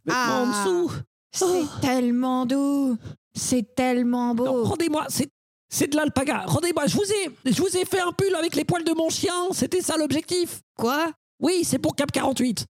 en 0.08 0.12
Ah. 0.12 0.64
dessous. 0.64 0.92
C'est 1.32 1.44
Oh. 1.46 1.66
tellement 1.80 2.46
doux. 2.46 2.98
C'est 3.34 3.74
tellement 3.74 4.34
Non, 4.34 4.44
beau. 4.44 4.64
rendez-moi, 4.64 5.06
c'est 5.08 5.30
c'est 5.70 5.88
de 5.90 5.96
l'alpaga. 5.96 6.44
Rendez-moi, 6.46 6.86
je 6.86 6.96
vous 6.96 7.04
ai 7.12 7.50
je 7.52 7.62
vous 7.62 7.76
ai 7.76 7.84
fait 7.86 8.00
un 8.00 8.12
pull 8.12 8.34
avec 8.34 8.54
les 8.56 8.64
poils 8.64 8.84
de 8.84 8.92
mon 8.92 9.08
chien, 9.08 9.32
c'était 9.52 9.80
ça 9.80 9.96
l'objectif. 9.96 10.60
Quoi? 10.76 11.10
Oui, 11.40 11.62
c'est 11.64 11.78
pour 11.78 11.94
Cap 11.96 12.12
48. 12.12 12.66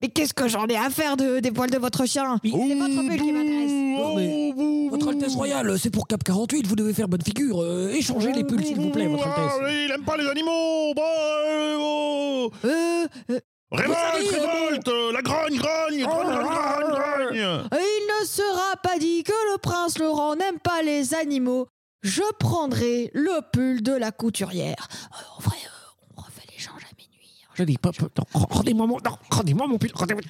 Mais 0.00 0.08
qu'est-ce 0.10 0.32
que 0.32 0.46
j'en 0.46 0.66
ai 0.68 0.76
à 0.76 0.90
faire 0.90 1.16
de, 1.16 1.40
des 1.40 1.50
poils 1.50 1.70
de 1.70 1.78
votre 1.78 2.06
chien? 2.06 2.38
C'est 2.44 2.50
votre 2.50 3.08
pull 3.08 3.20
qui 3.20 3.32
m'intéresse. 3.32 3.72
Non, 3.98 4.14
mais 4.14 4.88
Votre 4.90 5.08
Altesse 5.08 5.34
royale, 5.34 5.76
c'est 5.78 5.90
pour 5.90 6.06
Cap 6.06 6.22
48, 6.22 6.66
vous 6.68 6.76
devez 6.76 6.94
faire 6.94 7.08
bonne 7.08 7.22
figure. 7.22 7.60
Euh, 7.60 7.88
échangez 7.90 8.32
les 8.32 8.44
pulls, 8.44 8.64
s'il 8.64 8.78
vous 8.78 8.90
plaît, 8.90 9.08
votre 9.08 9.26
Ah, 9.26 9.34
Altesse. 9.42 9.58
oui, 9.64 9.84
il 9.86 9.90
aime 9.92 10.04
pas 10.04 10.16
les 10.16 10.28
animaux. 10.28 10.94
Bon, 10.94 12.50
Euh, 12.64 13.06
euh, 13.30 13.40
Révolte, 13.70 13.98
savez, 13.98 14.28
euh, 14.28 14.46
révolte, 14.46 14.90
la 15.12 15.22
grogne, 15.22 15.56
grogne, 15.58 16.02
grogne, 16.02 16.26
grogne, 16.26 16.44
grogne, 16.44 16.90
grogne. 16.90 17.60
il 17.72 18.20
ne 18.20 18.26
sera 18.26 18.76
pas 18.82 18.98
dit 18.98 19.22
que 19.24 19.32
le 19.52 19.58
prince 19.58 19.98
Laurent 19.98 20.36
n'aime 20.36 20.58
pas 20.58 20.80
les 20.82 21.12
animaux. 21.14 21.66
Je 22.02 22.22
prendrai 22.38 23.10
le 23.14 23.40
pull 23.52 23.82
de 23.82 23.92
la 23.92 24.12
couturière. 24.12 24.88
Euh, 25.12 25.36
en 25.36 25.40
vrai, 25.40 25.56
euh, 25.64 26.04
on 26.16 26.20
refait 26.22 26.46
l'échange 26.52 26.82
à 26.84 26.94
minuit. 26.96 27.42
hein. 27.44 27.50
Je 27.54 27.64
dis 27.64 27.78
pas, 27.78 27.90
non, 28.00 28.24
rendez-moi 28.48 28.86
mon, 28.86 28.98
non, 29.04 29.18
rendez-moi 29.30 29.66
mon 29.66 29.78
pull, 29.78 29.90
rendez-moi. 29.94 30.22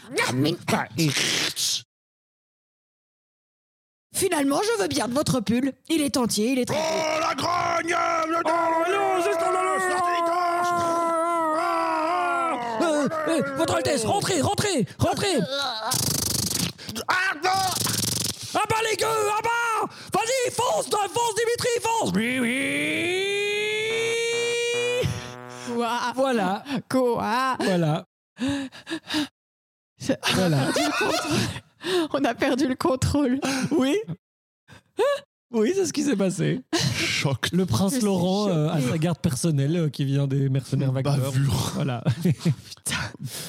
Ah, 0.72 0.84
et- 0.96 1.10
Finalement, 4.14 4.60
je 4.62 4.82
veux 4.82 4.88
bien 4.88 5.06
de 5.06 5.14
votre 5.14 5.40
pull. 5.40 5.72
Il 5.88 6.00
est 6.00 6.16
entier, 6.16 6.52
il 6.52 6.58
est 6.58 6.64
très. 6.64 6.76
Oh, 6.76 7.20
la 7.20 7.34
grogne 7.34 7.94
votre 13.56 13.74
Altesse, 13.76 14.04
rentrez, 14.04 14.40
rentrez, 14.40 14.86
rentrez. 14.98 15.38
Ah, 17.08 17.34
non 17.44 17.50
Ah 18.54 18.62
bah 18.68 18.76
les 18.90 18.96
gueux, 18.96 19.06
ah 19.06 19.40
bah 19.42 19.88
Vas-y, 20.12 20.50
fonce, 20.52 20.86
fonce 20.86 21.27
Oui, 22.18 22.40
oui. 22.40 22.48
Quoi 26.90 27.56
Voilà. 27.60 28.04
Je- 30.00 30.12
Voilà. 30.34 30.58
On 32.12 32.24
a 32.24 32.34
perdu 32.34 32.66
le 32.66 32.74
contrôle. 32.74 33.38
Oui. 33.70 33.96
Oui, 35.52 35.70
c'est 35.76 35.86
ce 35.86 35.92
qui 35.92 36.02
s'est 36.02 36.16
passé. 36.16 36.60
Choc. 36.96 37.50
Le 37.52 37.64
prince 37.66 38.02
Laurent 38.02 38.48
euh, 38.48 38.68
a 38.68 38.78
choquée. 38.80 38.90
sa 38.90 38.98
garde 38.98 39.18
personnelle 39.20 39.76
euh, 39.76 39.88
qui 39.88 40.04
vient 40.04 40.26
des 40.26 40.48
mercenaires 40.48 40.90
vagueurs. 40.90 41.18
Bavure. 41.18 41.70
Voilà. 41.76 42.02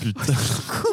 Putain. 0.01 0.33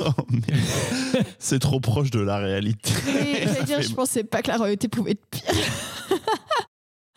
Oh, 0.00 0.12
merde. 0.30 1.26
C'est 1.38 1.58
trop 1.58 1.78
proche 1.80 2.10
de 2.10 2.20
la 2.20 2.38
réalité. 2.38 2.90
Oui, 3.06 3.82
je 3.82 3.92
pensais 3.94 4.24
pas 4.24 4.40
que 4.40 4.48
la 4.48 4.56
royauté 4.56 4.88
pouvait 4.88 5.10
être 5.12 5.26
pire. 5.30 5.42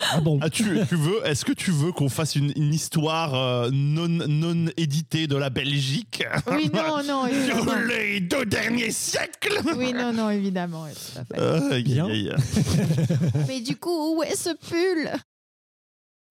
Ah 0.02 0.22
bon 0.22 0.40
Ah, 0.42 0.50
tu, 0.50 0.64
tu 0.88 0.96
veux, 0.96 1.26
est-ce 1.26 1.44
que 1.44 1.52
tu 1.52 1.72
veux 1.72 1.92
qu'on 1.92 2.08
fasse 2.08 2.36
une, 2.36 2.54
une 2.56 2.74
histoire 2.74 3.36
euh, 3.36 3.70
non, 3.74 4.08
non 4.08 4.72
éditée 4.78 5.28
de 5.28 5.36
la 5.36 5.50
Belgique? 5.50 6.24
Oui, 6.50 6.70
non, 6.74 7.04
non, 7.06 7.26
sur 7.46 7.58
évidemment. 7.58 7.74
les 7.88 8.20
deux 8.22 8.46
derniers 8.46 8.92
siècles? 8.92 9.60
Oui, 9.76 9.92
non, 9.94 10.14
non, 10.14 10.30
évidemment. 10.30 10.86
oui, 10.86 10.92
tout 10.94 11.20
à 11.20 11.26
fait. 11.26 11.40
Euh, 11.42 11.82
Bien. 11.82 12.08
Mais 13.48 13.60
du 13.62 13.76
coup, 13.76 14.16
où 14.18 14.24
est 14.24 14.36
ce 14.36 14.50
pull? 14.56 15.12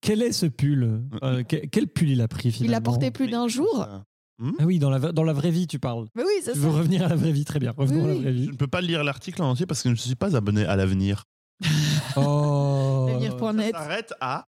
Quel 0.00 0.22
est 0.22 0.32
ce 0.32 0.46
pull? 0.46 1.02
Euh, 1.22 1.42
que- 1.42 1.66
Quel 1.66 1.88
pull 1.88 2.08
il 2.10 2.20
a 2.22 2.28
pris 2.28 2.48
Il 2.48 2.52
finalement? 2.52 2.72
l'a 2.72 2.80
porté 2.80 3.10
plus 3.10 3.28
d'un 3.28 3.48
jour? 3.48 3.86
Ah 4.40 4.64
oui, 4.64 4.78
dans 4.78 4.88
la, 4.90 4.98
dans 5.00 5.24
la 5.24 5.32
vraie 5.32 5.50
vie, 5.50 5.66
tu 5.66 5.78
parles. 5.80 6.06
Mais 6.14 6.22
oui, 6.22 6.30
c'est 6.44 6.52
Tu 6.52 6.58
ça. 6.60 6.64
veux 6.64 6.70
revenir 6.72 7.04
à 7.04 7.08
la 7.08 7.16
vraie 7.16 7.32
vie, 7.32 7.44
très 7.44 7.58
bien. 7.58 7.72
Revenons 7.76 8.04
Oui, 8.04 8.10
à 8.10 8.12
la 8.12 8.14
oui. 8.14 8.22
vraie 8.22 8.44
Je 8.46 8.50
ne 8.52 8.56
peux 8.56 8.68
pas 8.68 8.80
lire 8.80 9.02
l'article 9.02 9.42
en 9.42 9.50
entier 9.50 9.66
parce 9.66 9.82
que 9.82 9.88
je 9.88 9.94
ne 9.94 9.98
suis 9.98 10.14
pas 10.14 10.36
abonné 10.36 10.64
à 10.64 10.76
l'avenir. 10.76 11.24
Oh. 12.16 13.08
Ça 13.20 13.70
s'arrête 13.72 14.14
à. 14.20 14.44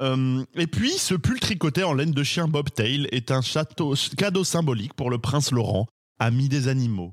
Euh, 0.00 0.44
et 0.54 0.66
puis, 0.66 0.92
ce 0.92 1.14
pull 1.14 1.38
tricoté 1.40 1.82
en 1.84 1.92
laine 1.92 2.12
de 2.12 2.22
chien 2.22 2.46
bobtail 2.48 3.08
est 3.12 3.30
un 3.30 3.42
château, 3.42 3.94
cadeau 4.16 4.44
symbolique 4.44 4.94
pour 4.94 5.10
le 5.10 5.18
prince 5.18 5.50
Laurent, 5.50 5.86
ami 6.18 6.48
des 6.48 6.68
animaux. 6.68 7.12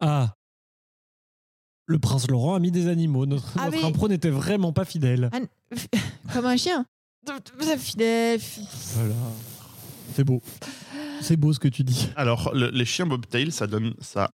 Ah. 0.00 0.34
Le 1.86 1.98
prince 1.98 2.28
Laurent 2.28 2.54
a 2.54 2.58
mis 2.58 2.70
des 2.72 2.88
animaux. 2.88 3.26
Notre, 3.26 3.52
Ah, 3.58 3.70
notre 3.70 3.84
impro 3.84 4.08
n'était 4.08 4.30
vraiment 4.30 4.72
pas 4.72 4.84
fidèle. 4.84 5.30
Comme 6.32 6.46
un 6.46 6.56
chien. 6.56 6.84
Fidèle. 7.78 8.40
Voilà. 8.94 9.14
C'est 10.14 10.24
beau. 10.24 10.42
C'est 11.20 11.36
beau 11.36 11.52
ce 11.52 11.58
que 11.58 11.68
tu 11.68 11.84
dis. 11.84 12.08
Alors, 12.16 12.52
le- 12.54 12.70
les 12.70 12.84
chiens 12.84 13.06
bobtail, 13.06 13.52
ça 13.52 13.66
donne 13.66 13.94
ça. 14.00 14.30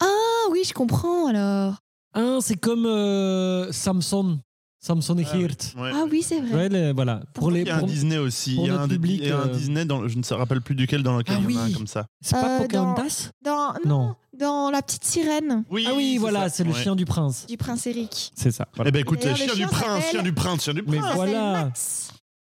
Ah 0.00 0.48
oui, 0.50 0.62
je 0.66 0.72
comprends 0.72 1.26
alors. 1.28 1.81
Ah, 2.14 2.38
c'est 2.40 2.56
comme 2.56 2.86
euh, 2.86 3.70
Samson. 3.72 4.38
Samson 4.84 5.16
et 5.18 5.24
Ah 5.24 5.32
oui. 5.36 5.42
Hirt. 5.42 5.74
Ouais. 5.78 5.90
Ah 5.94 6.04
oui, 6.10 6.22
c'est 6.24 6.40
vrai. 6.40 6.54
Ouais, 6.54 6.68
les- 6.68 6.92
voilà. 6.92 7.22
Pour 7.34 7.52
les, 7.52 7.60
Il 7.60 7.68
y 7.68 7.70
a 7.70 7.76
un 7.76 7.78
pour- 7.78 7.86
Disney 7.88 8.18
aussi. 8.18 8.56
pour 8.56 8.64
Il 8.64 8.66
y 8.66 8.70
a 8.70 8.72
notre 8.72 8.84
un, 8.84 8.88
public, 8.88 9.20
il 9.22 9.28
y 9.28 9.30
a 9.30 9.38
un 9.38 9.46
euh, 9.46 9.52
Disney, 9.54 9.84
dans, 9.84 10.08
je 10.08 10.16
ne 10.18 10.22
me 10.28 10.34
rappelle 10.34 10.60
plus 10.60 10.74
duquel, 10.74 11.04
dans 11.04 11.16
lequel 11.16 11.36
Ah 11.38 11.42
il 11.48 11.54
y 11.54 11.56
en 11.56 11.60
a 11.60 11.62
un 11.62 11.66
oui. 11.68 11.72
comme 11.72 11.86
ça. 11.86 12.06
C'est 12.20 12.34
pas 12.34 12.56
Euh, 12.56 12.58
dans- 12.58 12.62
Pocahontas 12.94 13.30
Dans, 13.44 13.74
Non. 13.84 14.06
non, 14.08 14.14
dans 14.36 14.70
La 14.70 14.82
Petite 14.82 15.04
Sirène 15.04 15.64
Oui, 15.70 15.86
Ah 15.88 15.92
oui, 15.94 16.16
voilà, 16.18 16.48
c'est 16.48 16.64
le 16.64 16.72
chien 16.72 16.96
du 16.96 17.04
prince. 17.04 17.46
du 17.46 17.56
prince 17.56 17.86
Eric. 17.86 18.32
C'est 18.34 18.50
ça. 18.50 18.66
voilà. 18.74 18.88
Eh 18.88 18.92
ben 18.92 18.98
écoute, 19.02 19.20
D'ailleurs, 19.20 19.38
le 19.38 19.44
chien 19.44 19.52
du 19.52 19.58
chien 19.60 19.68
prince, 19.68 19.86
s'appelle- 19.86 20.10
chien 20.10 20.22
du 20.24 20.32
prince, 20.32 20.64
chien 20.64 20.74
du 20.74 20.82
Mais 20.82 20.96
prince. 20.98 21.02
Ça 21.12 21.16
s'appelle 21.16 21.30
voilà. 21.34 21.52
Max. 21.64 22.12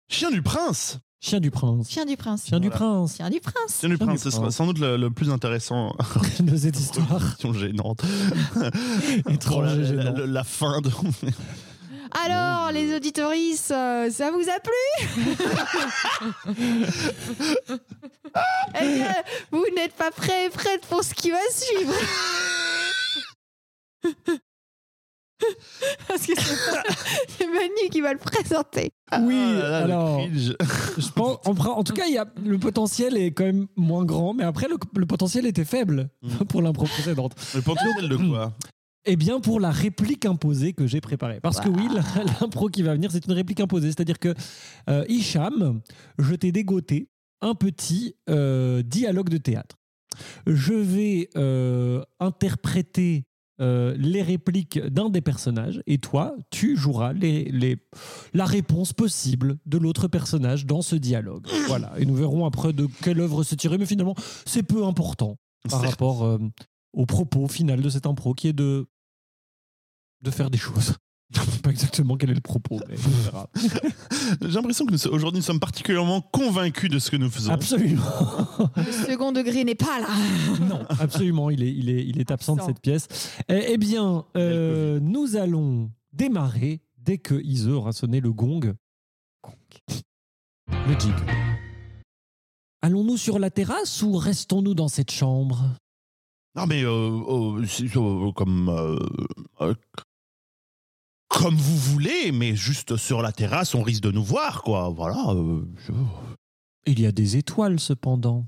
Chien 0.09 0.31
du 0.31 0.41
prince. 0.41 0.97
Chien 1.25 1.39
du 1.39 1.49
prince. 1.49 1.89
Chien 1.89 2.05
du 2.05 2.15
prince. 2.17 2.45
Chien 2.45 2.59
du 2.59 2.67
Voilà. 2.69 2.77
prince 2.85 3.15
Chien 3.17 3.29
du 3.31 3.39
prince. 3.39 3.79
Chien 3.79 3.89
du 3.89 3.97
Chien 3.97 4.05
prince, 4.05 4.17
du 4.19 4.23
ce 4.25 4.29
sera 4.29 4.41
prince. 4.43 4.55
sans 4.57 4.67
doute 4.67 4.77
le, 4.77 4.95
le 4.95 5.09
plus 5.09 5.31
intéressant. 5.31 5.95
de 6.39 6.55
cette 6.55 6.77
histoire. 6.79 7.19
Question 7.31 7.51
gênante. 7.53 8.03
Étrange 9.29 9.65
la, 9.65 9.73
et 9.73 9.77
la- 9.77 9.83
gênant. 10.03 10.17
la- 10.19 10.25
la 10.27 10.43
fin 10.43 10.81
de. 10.81 10.91
Alors, 12.25 12.71
les 12.71 12.95
auditorices, 12.95 13.71
euh, 13.71 14.09
ça 14.11 14.29
vous 14.29 14.43
a 14.47 14.59
plu 14.59 16.55
Eh 18.79 18.95
bien, 18.95 19.15
vous 19.51 19.65
n'êtes 19.75 19.93
pas 19.95 20.11
prêts 20.11 20.45
et 20.45 20.49
prêtes 20.49 20.85
pour 20.87 21.03
ce 21.03 21.13
qui 21.15 21.31
va 21.31 21.39
suivre? 21.49 21.93
Parce 26.07 26.25
que 26.25 26.33
c'est 26.37 27.47
Manu 27.53 27.89
qui 27.91 28.01
va 28.01 28.13
le 28.13 28.19
présenter. 28.19 28.91
Oui, 29.21 29.35
Ah 29.37 29.53
là 29.53 29.61
là, 29.61 29.85
le 29.87 29.93
alors-. 29.93 30.21
Je 30.97 31.09
pense, 31.11 31.37
en, 31.45 31.51
en 31.57 31.83
tout 31.83 31.93
cas, 31.93 32.05
il 32.07 32.13
y 32.13 32.17
a, 32.17 32.25
le 32.43 32.57
potentiel 32.57 33.17
est 33.17 33.31
quand 33.31 33.43
même 33.43 33.67
moins 33.75 34.05
grand, 34.05 34.33
mais 34.33 34.43
après, 34.43 34.67
le, 34.67 34.77
le 34.95 35.05
potentiel 35.05 35.45
était 35.45 35.65
faible 35.65 36.09
Mm. 36.21 36.45
pour 36.45 36.61
l'impro 36.61 36.85
précédente. 36.85 37.33
Le 37.53 37.61
potentiel 37.61 38.09
de 38.09 38.15
quoi 38.17 38.53
Eh 39.05 39.15
bien, 39.15 39.39
pour 39.39 39.59
la 39.59 39.69
réplique 39.71 40.25
imposée 40.25 40.73
que 40.73 40.87
j'ai 40.87 41.01
préparée. 41.01 41.39
Parce 41.41 41.59
que 41.59 41.69
oui, 41.69 41.87
l'impro 42.41 42.67
qui 42.69 42.81
va 42.81 42.93
venir, 42.93 43.11
c'est 43.11 43.25
une 43.25 43.33
réplique 43.33 43.59
imposée. 43.59 43.87
C'est-à-dire 43.89 44.19
que, 44.19 44.33
euh, 44.89 45.03
Hicham, 45.09 45.81
je 46.17 46.33
t'ai 46.35 46.51
dégoté 46.51 47.09
un 47.41 47.53
petit 47.53 48.15
euh, 48.29 48.81
dialogue 48.81 49.29
de 49.29 49.37
théâtre. 49.37 49.75
Je 50.47 50.73
vais 50.73 51.29
euh, 51.35 52.01
interpréter 52.19 53.25
euh, 53.61 53.95
les 53.97 54.21
répliques 54.21 54.79
d'un 54.79 55.09
des 55.09 55.21
personnages 55.21 55.81
et 55.87 55.97
toi, 55.97 56.35
tu 56.51 56.75
joueras 56.75 57.13
les, 57.13 57.45
les, 57.45 57.77
la 58.33 58.45
réponse 58.45 58.91
possible 58.91 59.57
de 59.65 59.77
l'autre 59.77 60.07
personnage 60.09 60.65
dans 60.65 60.81
ce 60.81 60.95
dialogue. 60.95 61.47
Voilà. 61.67 61.93
Et 61.97 62.05
nous 62.05 62.15
verrons 62.15 62.45
après 62.45 62.73
de 62.73 62.87
quelle 63.01 63.19
œuvre 63.21 63.43
se 63.43 63.55
tirer, 63.55 63.77
mais 63.77 63.85
finalement, 63.85 64.15
c'est 64.45 64.63
peu 64.63 64.85
important 64.85 65.37
par 65.69 65.79
Certes. 65.79 65.91
rapport 65.91 66.23
euh, 66.23 66.37
au 66.93 67.05
propos 67.05 67.47
final 67.47 67.81
de 67.81 67.89
cette 67.89 68.05
impro 68.05 68.33
qui 68.33 68.47
est 68.49 68.53
de 68.53 68.87
de 70.21 70.31
faire 70.31 70.49
des 70.49 70.57
choses. 70.57 70.95
Je 71.35 71.41
ne 71.41 71.45
sais 71.51 71.59
pas 71.59 71.69
exactement 71.69 72.15
quel 72.17 72.29
est 72.31 72.35
le 72.35 72.41
propos, 72.41 72.79
mais 72.87 72.95
on 73.05 73.09
verra. 73.23 73.49
J'ai 74.41 74.47
l'impression 74.47 74.85
que 74.85 74.91
nous, 74.93 75.07
aujourd'hui, 75.13 75.39
nous 75.39 75.45
sommes 75.45 75.59
particulièrement 75.59 76.21
convaincus 76.21 76.89
de 76.89 76.97
ce 76.99 77.11
que 77.11 77.17
nous 77.17 77.29
faisons. 77.29 77.51
Absolument. 77.51 78.01
Le 78.77 78.91
second 78.91 79.31
degré 79.31 79.63
n'est 79.63 79.75
pas 79.75 79.99
là. 79.99 80.07
Non, 80.69 80.85
absolument, 80.99 81.49
il 81.49 81.61
est, 81.63 81.71
il 81.73 81.89
est, 81.89 82.05
il 82.05 82.19
est 82.19 82.31
absent 82.31 82.55
de 82.55 82.61
cette 82.61 82.79
pièce. 82.79 83.07
Eh, 83.49 83.65
eh 83.69 83.77
bien, 83.77 84.25
euh, 84.37 84.99
nous 85.01 85.35
allons 85.35 85.91
démarrer 86.13 86.81
dès 86.97 87.17
que 87.17 87.35
Ise 87.43 87.67
aura 87.67 87.91
sonné 87.91 88.19
le 88.21 88.31
gong. 88.31 88.73
Le 90.87 90.99
jig. 90.99 91.13
Allons-nous 92.81 93.17
sur 93.17 93.39
la 93.39 93.49
terrasse 93.49 94.01
ou 94.01 94.15
restons-nous 94.17 94.73
dans 94.75 94.87
cette 94.87 95.11
chambre? 95.11 95.63
Non, 96.55 96.65
mais 96.67 96.83
euh, 96.83 96.89
euh, 97.59 97.65
c'est, 97.67 97.95
euh, 97.97 98.31
comme. 98.31 98.69
euh, 98.69 98.97
euh, 99.61 99.73
comme 101.27 101.55
vous 101.55 101.77
voulez, 101.77 102.31
mais 102.31 102.55
juste 102.55 102.97
sur 102.97 103.21
la 103.21 103.31
terrasse, 103.31 103.75
on 103.75 103.81
risque 103.83 104.03
de 104.03 104.11
nous 104.11 104.23
voir, 104.23 104.61
quoi. 104.63 104.89
Voilà. 104.89 105.23
euh, 105.29 105.61
je- 105.85 105.91
Il 106.87 106.99
y 106.99 107.05
a 107.05 107.11
des 107.11 107.35
étoiles 107.37 107.79
cependant. 107.79 108.45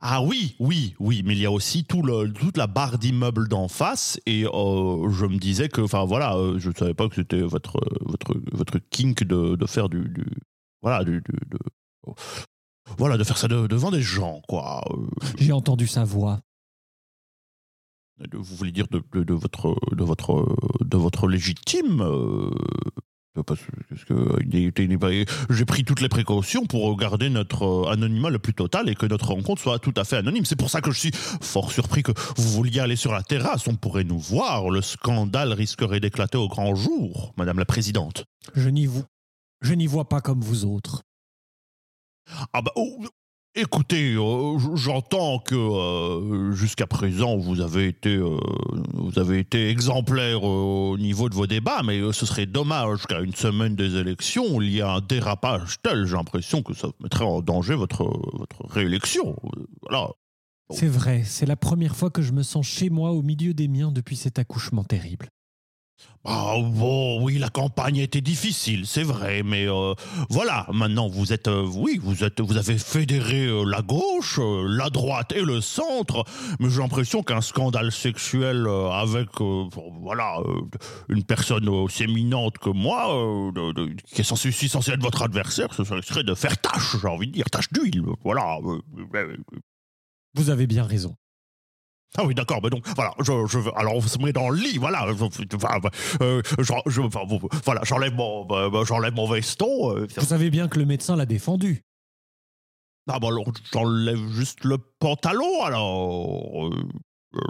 Ah 0.00 0.22
oui, 0.22 0.56
oui, 0.60 0.94
oui, 1.00 1.22
mais 1.24 1.32
il 1.34 1.38
y 1.40 1.46
a 1.46 1.50
aussi 1.50 1.84
tout 1.84 2.02
le, 2.02 2.30
toute 2.32 2.56
la 2.58 2.66
barre 2.66 2.98
d'immeubles 2.98 3.48
d'en 3.48 3.66
face, 3.66 4.20
et 4.26 4.44
euh, 4.44 5.10
je 5.10 5.24
me 5.26 5.38
disais 5.38 5.68
que, 5.70 5.80
enfin 5.80 6.04
voilà, 6.04 6.36
euh, 6.36 6.58
je 6.58 6.68
ne 6.68 6.74
savais 6.74 6.92
pas 6.94 7.08
que 7.08 7.14
c'était 7.14 7.40
votre, 7.40 7.80
votre, 8.02 8.34
votre 8.52 8.78
kink 8.90 9.24
de, 9.24 9.56
de 9.56 9.66
faire 9.66 9.88
du, 9.88 10.08
du- 10.10 10.26
voilà, 10.82 11.02
du, 11.02 11.22
du- 11.22 11.46
de, 11.50 11.58
voilà, 12.98 13.16
de 13.16 13.24
faire 13.24 13.38
ça 13.38 13.48
de- 13.48 13.66
devant 13.66 13.90
des 13.90 14.02
gens, 14.02 14.42
quoi. 14.48 14.82
J'ai 15.38 15.52
entendu 15.52 15.86
sa 15.86 16.04
voix. 16.04 16.40
Vous 18.32 18.56
voulez 18.56 18.72
dire 18.72 18.86
de, 18.90 19.02
de, 19.12 19.22
de 19.22 19.34
votre, 19.34 19.76
de 19.94 20.04
votre, 20.04 20.46
de 20.84 20.96
votre 20.96 21.28
légitime 21.28 22.00
euh, 22.00 22.50
parce 23.46 23.60
que- 23.60 24.38
j'ai 25.50 25.64
pris 25.66 25.84
toutes 25.84 26.00
les 26.00 26.08
précautions 26.08 26.64
pour 26.64 26.96
garder 26.96 27.28
notre 27.28 27.64
euh, 27.64 27.90
anonymat 27.92 28.30
le 28.30 28.38
plus 28.38 28.54
total 28.54 28.88
et 28.88 28.94
que 28.94 29.04
notre 29.06 29.28
rencontre 29.28 29.60
soit 29.60 29.78
tout 29.78 29.92
à 29.96 30.04
fait 30.04 30.16
anonyme. 30.16 30.44
C'est 30.44 30.56
pour 30.56 30.70
ça 30.70 30.80
que 30.80 30.90
je 30.90 30.98
suis 30.98 31.10
fort 31.12 31.70
surpris 31.70 32.02
que 32.02 32.12
vous 32.36 32.48
vouliez 32.50 32.80
aller 32.80 32.96
sur 32.96 33.12
la 33.12 33.22
terrasse. 33.22 33.66
On 33.68 33.76
pourrait 33.76 34.04
nous 34.04 34.18
voir. 34.18 34.70
Le 34.70 34.80
scandale 34.80 35.52
risquerait 35.52 36.00
d'éclater 36.00 36.38
au 36.38 36.48
grand 36.48 36.74
jour, 36.74 37.34
Madame 37.36 37.58
la 37.58 37.66
Présidente. 37.66 38.24
Je 38.54 38.68
n'y 38.70 38.86
vois, 38.86 39.04
je 39.60 39.74
n'y 39.74 39.86
vois 39.86 40.08
pas 40.08 40.20
comme 40.22 40.40
vous 40.40 40.64
autres. 40.64 41.02
Ah 42.52 42.62
bah, 42.62 42.72
oh, 42.76 43.04
écoutez, 43.56 44.14
euh, 44.14 44.58
j'entends 44.76 45.38
que 45.38 45.54
euh, 45.54 46.52
jusqu'à 46.52 46.86
présent 46.86 47.36
vous 47.36 47.60
avez 47.60 47.88
été, 47.88 48.14
euh, 48.14 48.38
vous 48.94 49.18
avez 49.18 49.38
été 49.38 49.68
exemplaire 49.70 50.44
au 50.44 50.96
niveau 50.98 51.28
de 51.28 51.34
vos 51.34 51.46
débats, 51.46 51.82
mais 51.84 52.00
ce 52.12 52.26
serait 52.26 52.46
dommage 52.46 53.06
qu'à 53.06 53.20
une 53.20 53.34
semaine 53.34 53.74
des 53.74 53.96
élections 53.96 54.60
il 54.60 54.70
y 54.70 54.78
ait 54.78 54.82
un 54.82 55.00
dérapage 55.00 55.76
tel. 55.82 56.06
J'ai 56.06 56.16
l'impression 56.16 56.62
que 56.62 56.74
ça 56.74 56.88
mettrait 57.02 57.24
en 57.24 57.40
danger 57.40 57.74
votre 57.74 58.08
réélection. 58.68 59.36
C'est 60.70 60.88
vrai, 60.88 61.22
c'est 61.24 61.46
la 61.46 61.56
première 61.56 61.96
fois 61.96 62.10
que 62.10 62.22
je 62.22 62.32
me 62.32 62.42
sens 62.42 62.66
chez 62.66 62.90
moi 62.90 63.12
au 63.12 63.22
milieu 63.22 63.54
des 63.54 63.68
miens 63.68 63.92
depuis 63.92 64.16
cet 64.16 64.38
accouchement 64.38 64.84
terrible. 64.84 65.28
Ah, 66.28 66.56
bon, 66.60 67.22
oui, 67.22 67.38
la 67.38 67.50
campagne 67.50 68.00
a 68.00 68.02
été 68.02 68.20
difficile, 68.20 68.84
c'est 68.84 69.04
vrai, 69.04 69.44
mais 69.44 69.68
euh, 69.68 69.94
voilà, 70.28 70.66
maintenant 70.72 71.06
vous 71.06 71.32
êtes, 71.32 71.46
euh, 71.46 71.64
oui, 71.72 72.00
vous 72.02 72.24
êtes, 72.24 72.40
vous 72.40 72.56
avez 72.56 72.78
fédéré 72.78 73.46
euh, 73.46 73.62
la 73.64 73.80
gauche, 73.80 74.40
la 74.40 74.90
droite 74.90 75.30
et 75.30 75.42
le 75.42 75.60
centre, 75.60 76.24
mais 76.58 76.68
j'ai 76.68 76.80
l'impression 76.80 77.22
qu'un 77.22 77.40
scandale 77.40 77.92
sexuel 77.92 78.66
avec, 78.90 79.28
voilà, 80.02 80.38
une 81.08 81.22
personne 81.22 81.68
aussi 81.68 82.02
éminente 82.02 82.58
que 82.58 82.70
moi, 82.70 83.52
qui 84.06 84.20
est 84.20 84.24
censé, 84.24 84.48
aussi 84.48 84.68
censé 84.68 84.90
être 84.90 85.02
votre 85.02 85.22
adversaire, 85.22 85.72
ce 85.74 85.84
serait 85.84 86.24
de 86.24 86.34
faire 86.34 86.58
tâche, 86.58 86.96
j'ai 87.00 87.06
envie 87.08 87.28
de 87.28 87.32
dire, 87.32 87.48
tâche 87.50 87.72
d'huile, 87.72 88.02
voilà. 88.24 88.58
Vous 90.34 90.50
avez 90.50 90.66
bien 90.66 90.82
raison. 90.82 91.14
Ah 92.18 92.24
oui, 92.24 92.34
d'accord, 92.34 92.60
mais 92.62 92.70
donc, 92.70 92.86
voilà, 92.94 93.14
je, 93.20 93.32
je, 93.48 93.58
veux- 93.58 93.76
alors 93.78 93.94
on 93.96 94.00
se 94.00 94.18
met 94.18 94.32
dans 94.32 94.48
le 94.50 94.58
lit, 94.58 94.78
voilà, 94.78 95.06
je- 95.16 95.24
enfin, 95.56 95.78
euh, 96.20 96.42
je- 96.58 96.72
je- 96.90 97.00
enfin, 97.00 97.20
voilà, 97.64 97.80
j'enlève 97.84 98.14
mon, 98.14 98.44
bah, 98.44 98.68
bah, 98.70 98.82
j'enlève 98.86 99.14
mon 99.14 99.28
veston, 99.28 99.96
euh, 99.96 100.06
Vous 100.16 100.24
savez 100.26 100.50
bien 100.50 100.68
que 100.68 100.78
le 100.78 100.86
médecin 100.86 101.16
l'a 101.16 101.26
défendu. 101.26 101.82
ah 103.08 103.18
bah 103.20 103.28
alors 103.28 103.46
j'enlève 103.72 104.18
juste 104.30 104.64
le 104.64 104.78
pantalon, 104.98 105.62
alors... 105.64 106.66
euh, 106.68 107.40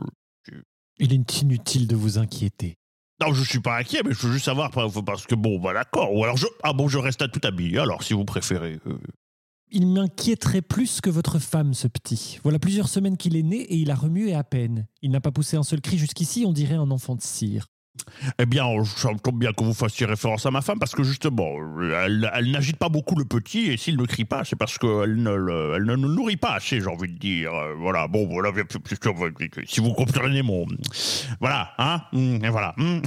Il 0.99 1.13
est 1.13 1.43
inutile 1.43 1.87
de 1.87 1.97
vous 1.97 2.19
inquiéter. 2.19 2.75
non, 3.21 3.33
je 3.33 3.43
suis 3.45 3.61
pas 3.61 3.79
inquiet, 3.79 4.03
mais 4.05 4.13
je 4.13 4.27
veux 4.27 4.33
juste 4.33 4.45
savoir, 4.47 4.71
parce 4.71 5.27
que 5.27 5.35
bon, 5.35 5.59
bah 5.59 5.73
d'accord, 5.75 6.13
ou 6.15 6.23
alors 6.25 6.37
je, 6.37 6.47
ah 6.63 6.73
bon, 6.73 6.89
je 6.89 6.99
reste 6.99 7.23
à 7.23 7.29
tout 7.29 7.41
habillé, 7.45 7.79
alors 7.79 8.03
si 8.03 8.13
vous 8.15 8.25
préférez... 8.25 8.79
Il 9.71 9.87
m'inquiéterait 9.89 10.63
plus 10.63 11.01
que 11.01 11.11
votre 11.11 11.39
femme, 11.39 11.75
ce 11.75 11.89
petit. 11.89 12.39
Voilà 12.45 12.59
plusieurs 12.59 12.89
semaines 12.89 13.17
qu'il 13.17 13.37
est 13.37 13.43
né 13.43 13.57
et 13.63 13.77
il 13.77 13.91
a 13.91 13.95
remué 13.97 14.33
à 14.35 14.45
peine. 14.45 14.87
Il 15.03 15.11
n'a 15.11 15.21
pas 15.21 15.33
poussé 15.33 15.57
un 15.57 15.65
seul 15.65 15.81
cri 15.81 15.99
jusqu'ici, 15.99 16.45
on 16.47 16.53
dirait 16.53 16.77
un 16.77 16.91
enfant 16.91 17.17
de 17.17 17.23
cire. 17.23 17.67
Eh 18.39 18.45
bien, 18.47 18.67
ça 18.85 19.11
me 19.11 19.19
tombe 19.19 19.39
bien 19.39 19.53
que 19.53 19.65
vous 19.65 19.73
fassiez 19.73 20.05
référence 20.07 20.45
à 20.47 20.51
ma 20.51 20.61
femme 20.61 20.79
parce 20.79 20.95
que 20.95 21.03
justement, 21.03 21.49
elle, 21.81 22.31
elle 22.35 22.51
n'agite 22.51 22.77
pas 22.77 22.91
beaucoup 22.91 23.17
le 23.17 23.25
petit 23.25 23.71
et 23.71 23.77
s'il 23.79 23.97
ne 23.97 24.05
crie 24.05 24.27
pas, 24.27 24.45
c'est 24.45 24.55
parce 24.55 24.77
qu'elle 24.79 25.17
ne, 25.17 25.35
le- 25.35 25.73
elle 25.77 25.85
ne 25.85 25.95
le 25.95 26.15
nourrit 26.15 26.37
pas 26.37 26.55
assez, 26.55 26.79
j'ai 26.81 26.87
envie 26.87 27.09
de 27.13 27.19
dire. 27.19 27.53
Euh, 27.55 27.75
Voilà, 27.79 28.07
bon, 28.07 28.27
voilà, 28.29 28.53
si 29.67 29.81
vous 29.81 29.95
comprenez 29.95 30.43
mon. 30.43 30.67
Voilà, 31.41 31.71
hein, 31.79 32.03
hum, 32.13 32.45
et 32.45 32.51
voilà. 32.51 32.75
hum. 32.79 33.01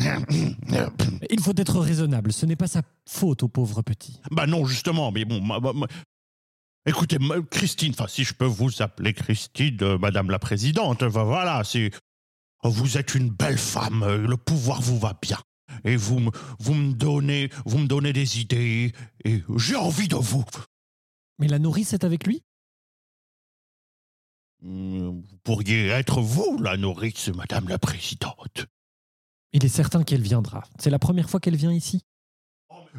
Il 1.30 1.40
faut 1.40 1.54
être 1.56 1.80
raisonnable, 1.80 2.34
ce 2.34 2.46
n'est 2.48 2.56
pas 2.56 2.68
sa 2.68 2.82
faute 3.08 3.44
au 3.44 3.48
pauvre 3.48 3.82
petit. 3.84 4.20
Bah 4.32 4.48
non, 4.48 4.66
justement, 4.66 5.12
mais 5.12 5.24
bon. 5.24 5.40
ma- 5.40 5.60
Écoutez, 6.90 7.18
Christine, 7.52 7.92
enfin, 7.92 8.08
si 8.08 8.24
je 8.24 8.34
peux 8.34 8.46
vous 8.46 8.82
appeler 8.82 9.14
Christine, 9.14 9.78
euh, 9.84 9.98
Madame 10.00 10.32
la 10.32 10.40
Présidente, 10.40 11.04
enfin, 11.04 11.24
voilà, 11.24 11.64
c'est. 11.64 11.92
Vous 12.64 12.98
êtes 12.98 13.14
une 13.14 13.30
belle 13.30 13.60
femme, 13.60 14.02
euh, 14.02 14.18
le 14.28 14.36
pouvoir 14.38 14.82
vous 14.82 14.98
va 14.98 15.16
bien. 15.22 15.38
Et 15.84 15.96
vous, 15.96 16.18
me- 16.20 16.32
vous, 16.60 16.74
me 16.74 16.94
donnez, 16.94 17.52
vous 17.68 17.78
me 17.78 17.86
donnez 17.88 18.12
des 18.12 18.40
idées, 18.42 18.92
et 19.24 19.44
j'ai 19.58 19.76
envie 19.76 20.08
de 20.08 20.16
vous. 20.16 20.44
Mais 21.38 21.48
la 21.48 21.60
nourrice 21.60 21.94
est 21.94 22.04
avec 22.04 22.26
lui? 22.26 22.42
Hum, 24.64 25.22
Vous 25.22 25.38
pourriez 25.44 25.90
être 25.90 26.22
vous, 26.22 26.58
la 26.60 26.76
nourrice, 26.76 27.30
Madame 27.30 27.70
la 27.70 27.78
Présidente. 27.78 28.66
Il 29.54 29.64
est 29.64 29.70
certain 29.70 30.04
qu'elle 30.04 30.22
viendra. 30.24 30.64
C'est 30.80 30.90
la 30.90 31.00
première 31.00 31.30
fois 31.30 31.40
qu'elle 31.40 31.56
vient 31.56 31.72
ici? 31.72 32.02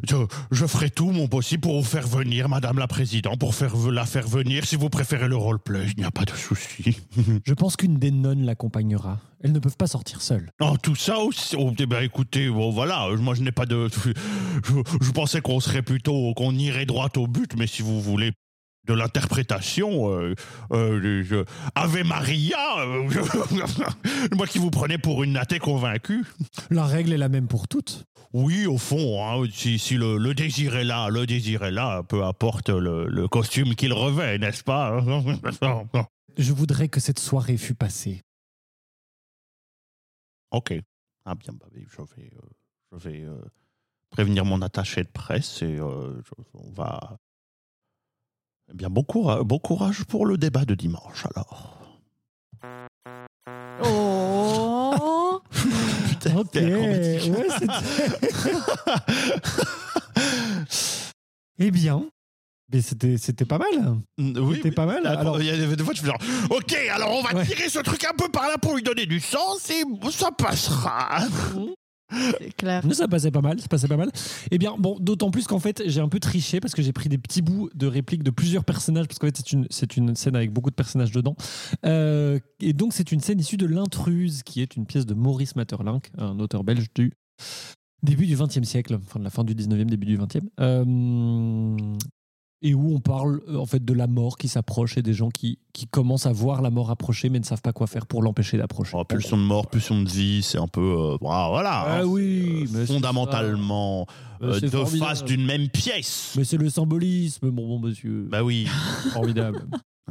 Je, 0.08 0.16
je 0.50 0.66
ferai 0.66 0.90
tout 0.90 1.10
mon 1.10 1.28
possible 1.28 1.62
pour 1.62 1.78
vous 1.80 1.86
faire 1.86 2.06
venir, 2.06 2.48
Madame 2.48 2.78
la 2.78 2.86
Présidente, 2.86 3.38
pour 3.38 3.54
faire, 3.54 3.76
la 3.90 4.06
faire 4.06 4.26
venir. 4.26 4.66
Si 4.66 4.76
vous 4.76 4.88
préférez 4.88 5.28
le 5.28 5.36
roleplay, 5.36 5.86
il 5.96 6.00
n'y 6.00 6.04
a 6.04 6.10
pas 6.10 6.24
de 6.24 6.30
souci. 6.30 6.98
Je 7.46 7.54
pense 7.54 7.76
qu'une 7.76 7.96
des 7.96 8.10
nonnes 8.10 8.44
l'accompagnera. 8.44 9.18
Elles 9.42 9.52
ne 9.52 9.58
peuvent 9.58 9.76
pas 9.76 9.86
sortir 9.86 10.20
seules. 10.20 10.50
Oh, 10.60 10.76
tout 10.82 10.96
ça 10.96 11.18
aussi. 11.18 11.56
Oh, 11.58 11.72
eh 11.78 11.86
ben, 11.86 12.02
écoutez, 12.02 12.48
bon, 12.48 12.70
voilà, 12.70 13.06
euh, 13.08 13.16
moi 13.16 13.34
je 13.34 13.42
n'ai 13.42 13.52
pas 13.52 13.66
de. 13.66 13.88
Je, 14.64 14.74
je 15.00 15.10
pensais 15.12 15.40
qu'on 15.40 15.60
serait 15.60 15.82
plutôt. 15.82 16.34
qu'on 16.34 16.54
irait 16.54 16.86
droit 16.86 17.08
au 17.16 17.26
but, 17.26 17.56
mais 17.56 17.66
si 17.66 17.82
vous 17.82 18.00
voulez 18.00 18.32
de 18.86 18.94
l'interprétation, 18.94 20.10
euh, 20.10 20.34
euh, 20.72 21.22
je- 21.22 21.44
Ave 21.74 22.02
Maria, 22.04 22.80
euh, 22.80 23.08
moi 24.36 24.46
qui 24.46 24.58
vous 24.58 24.70
prenais 24.70 24.98
pour 24.98 25.22
une 25.22 25.32
nattée 25.32 25.58
convaincue. 25.58 26.24
La 26.70 26.84
règle 26.86 27.12
est 27.12 27.18
la 27.18 27.28
même 27.28 27.46
pour 27.46 27.68
toutes. 27.68 28.04
Oui, 28.32 28.66
au 28.66 28.78
fond, 28.78 29.24
hein, 29.24 29.46
si, 29.52 29.78
si 29.78 29.96
le, 29.96 30.16
le 30.16 30.34
désir 30.34 30.76
est 30.76 30.84
là, 30.84 31.08
le 31.10 31.26
désir 31.26 31.64
est 31.64 31.70
là, 31.72 32.02
peu 32.04 32.24
importe 32.24 32.68
le, 32.70 33.06
le 33.06 33.28
costume 33.28 33.74
qu'il 33.74 33.92
revêt, 33.92 34.38
n'est-ce 34.38 34.62
pas 34.64 35.00
Je 36.38 36.52
voudrais 36.52 36.88
que 36.88 37.00
cette 37.00 37.18
soirée 37.18 37.56
fût 37.56 37.74
passée. 37.74 38.22
Ok. 40.52 40.74
Ah 41.24 41.34
bien, 41.34 41.52
bah, 41.52 41.66
je 41.72 42.02
vais, 42.16 42.30
euh, 42.34 42.98
je 42.98 43.08
vais 43.08 43.26
prévenir 44.10 44.44
mon 44.44 44.62
attaché 44.62 45.02
de 45.02 45.08
presse 45.08 45.62
et 45.62 45.76
je- 45.76 45.82
on 46.54 46.70
va. 46.72 47.18
Eh 48.70 48.74
bien, 48.76 48.88
bon 48.88 49.02
courage, 49.02 49.42
bon 49.42 49.58
courage 49.58 50.04
pour 50.04 50.26
le 50.26 50.38
débat 50.38 50.64
de 50.64 50.74
dimanche 50.74 51.24
alors. 51.34 51.76
Oh 53.82 55.40
Putain, 56.08 56.36
Ok, 56.36 56.54
ouais, 56.54 57.18
c'était- 57.20 57.66
Eh 61.62 61.70
bien, 61.70 62.06
mais 62.72 62.80
c'était 62.80 63.18
c'était 63.18 63.44
pas 63.44 63.58
mal. 63.58 63.98
oui, 64.18 64.56
C'était 64.56 64.70
pas 64.70 64.86
mal. 64.86 65.06
Alors, 65.06 65.20
Alors, 65.20 65.40
il 65.42 65.46
y 65.46 65.50
a 65.50 65.56
des 65.76 65.84
fois, 65.84 65.92
tu 65.92 66.00
fais 66.00 66.06
genre, 66.06 66.18
ok, 66.50 66.72
alors 66.92 67.10
on 67.18 67.22
va 67.22 67.34
Ouais. 67.34 67.44
tirer 67.46 67.68
ce 67.68 67.80
truc 67.80 68.02
un 68.04 68.14
peu 68.16 68.28
par 68.30 68.48
là 68.48 68.56
pour 68.58 68.74
lui 68.76 68.82
donner 68.82 69.04
du 69.06 69.20
sens 69.20 69.68
et 69.70 69.82
ça 70.10 70.30
passera. 70.32 71.20
Clair. 72.56 72.82
ça 72.92 73.08
passait 73.08 73.30
pas 73.30 73.40
mal, 73.40 73.60
ça 73.60 73.68
passait 73.68 73.88
pas 73.88 73.96
mal. 73.96 74.10
Eh 74.50 74.58
bien, 74.58 74.74
bon, 74.78 74.96
d'autant 75.00 75.30
plus 75.30 75.46
qu'en 75.46 75.58
fait, 75.58 75.82
j'ai 75.86 76.00
un 76.00 76.08
peu 76.08 76.20
triché 76.20 76.60
parce 76.60 76.74
que 76.74 76.82
j'ai 76.82 76.92
pris 76.92 77.08
des 77.08 77.18
petits 77.18 77.42
bouts 77.42 77.70
de 77.74 77.86
répliques 77.86 78.22
de 78.22 78.30
plusieurs 78.30 78.64
personnages 78.64 79.06
parce 79.06 79.18
qu'en 79.18 79.28
fait, 79.28 79.36
c'est 79.36 79.52
une, 79.52 79.66
c'est 79.70 79.96
une 79.96 80.14
scène 80.14 80.36
avec 80.36 80.52
beaucoup 80.52 80.70
de 80.70 80.74
personnages 80.74 81.12
dedans. 81.12 81.36
Euh, 81.86 82.38
et 82.60 82.72
donc, 82.72 82.92
c'est 82.92 83.12
une 83.12 83.20
scène 83.20 83.40
issue 83.40 83.56
de 83.56 83.66
L'Intruse, 83.66 84.42
qui 84.42 84.62
est 84.62 84.76
une 84.76 84.86
pièce 84.86 85.06
de 85.06 85.14
Maurice 85.14 85.56
Maeterlinck, 85.56 86.10
un 86.18 86.38
auteur 86.40 86.64
belge 86.64 86.88
du 86.94 87.12
début 88.02 88.26
du 88.26 88.36
XXe 88.36 88.62
siècle, 88.62 88.94
enfin 88.94 89.18
de 89.18 89.24
la 89.24 89.30
fin 89.30 89.44
du 89.44 89.54
XIXe, 89.54 89.86
début 89.86 90.06
du 90.06 90.18
XXe. 90.18 90.46
Euh, 90.60 90.84
et 92.62 92.74
où 92.74 92.94
on 92.94 93.00
parle 93.00 93.40
euh, 93.48 93.56
en 93.56 93.66
fait 93.66 93.84
de 93.84 93.92
la 93.94 94.06
mort 94.06 94.36
qui 94.36 94.48
s'approche 94.48 94.98
et 94.98 95.02
des 95.02 95.14
gens 95.14 95.30
qui, 95.30 95.58
qui 95.72 95.86
commencent 95.86 96.26
à 96.26 96.32
voir 96.32 96.60
la 96.62 96.70
mort 96.70 96.90
approcher 96.90 97.28
mais 97.30 97.38
ne 97.38 97.44
savent 97.44 97.62
pas 97.62 97.72
quoi 97.72 97.86
faire 97.86 98.06
pour 98.06 98.22
l'empêcher 98.22 98.58
d'approcher. 98.58 98.96
Oh, 98.98 99.04
pulsion 99.04 99.36
de 99.36 99.42
mort, 99.42 99.66
pulsion 99.68 100.02
de 100.02 100.08
vie, 100.08 100.42
c'est 100.42 100.58
un 100.58 100.68
peu. 100.68 100.80
euh, 100.80 101.16
voilà, 101.20 101.48
voilà, 101.48 101.70
Ah 101.86 101.98
hein, 102.00 102.04
oui, 102.04 102.68
c'est 102.72 102.86
fondamentalement 102.86 104.06
euh, 104.42 104.60
deux 104.60 104.68
formidable. 104.68 104.98
faces 105.10 105.24
d'une 105.24 105.44
même 105.44 105.68
pièce. 105.68 106.34
Mais 106.36 106.44
c'est 106.44 106.56
le 106.58 106.68
symbolisme, 106.70 107.50
mon 107.50 107.66
bon 107.66 107.78
monsieur. 107.78 108.26
Bah 108.30 108.42
oui. 108.42 108.66
Formidable. 109.12 109.62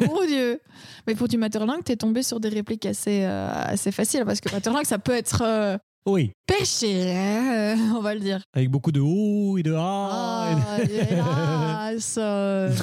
Mon 0.00 0.24
Dieu 0.26 0.58
Mais 1.06 1.14
pour 1.14 1.28
du 1.28 1.36
Matterlink, 1.36 1.84
t'es 1.84 1.96
tombé 1.96 2.22
sur 2.22 2.40
des 2.40 2.48
répliques 2.48 2.86
assez, 2.86 3.24
euh, 3.24 3.50
assez 3.52 3.92
faciles 3.92 4.24
parce 4.24 4.40
que 4.40 4.50
Matterlink, 4.50 4.86
ça 4.86 4.98
peut 4.98 5.12
être 5.12 5.42
euh, 5.44 5.76
oui, 6.08 6.32
péché, 6.46 7.12
hein, 7.14 7.76
euh, 7.76 7.76
on 7.96 8.00
va 8.00 8.14
le 8.14 8.20
dire. 8.20 8.42
avec 8.52 8.70
beaucoup 8.70 8.92
de 8.92 9.00
oh 9.00 9.56
et 9.58 9.62
de 9.62 9.74
ah. 9.76 10.56
Ah, 10.66 10.82
hélas 11.90 12.16
euh, 12.18 12.74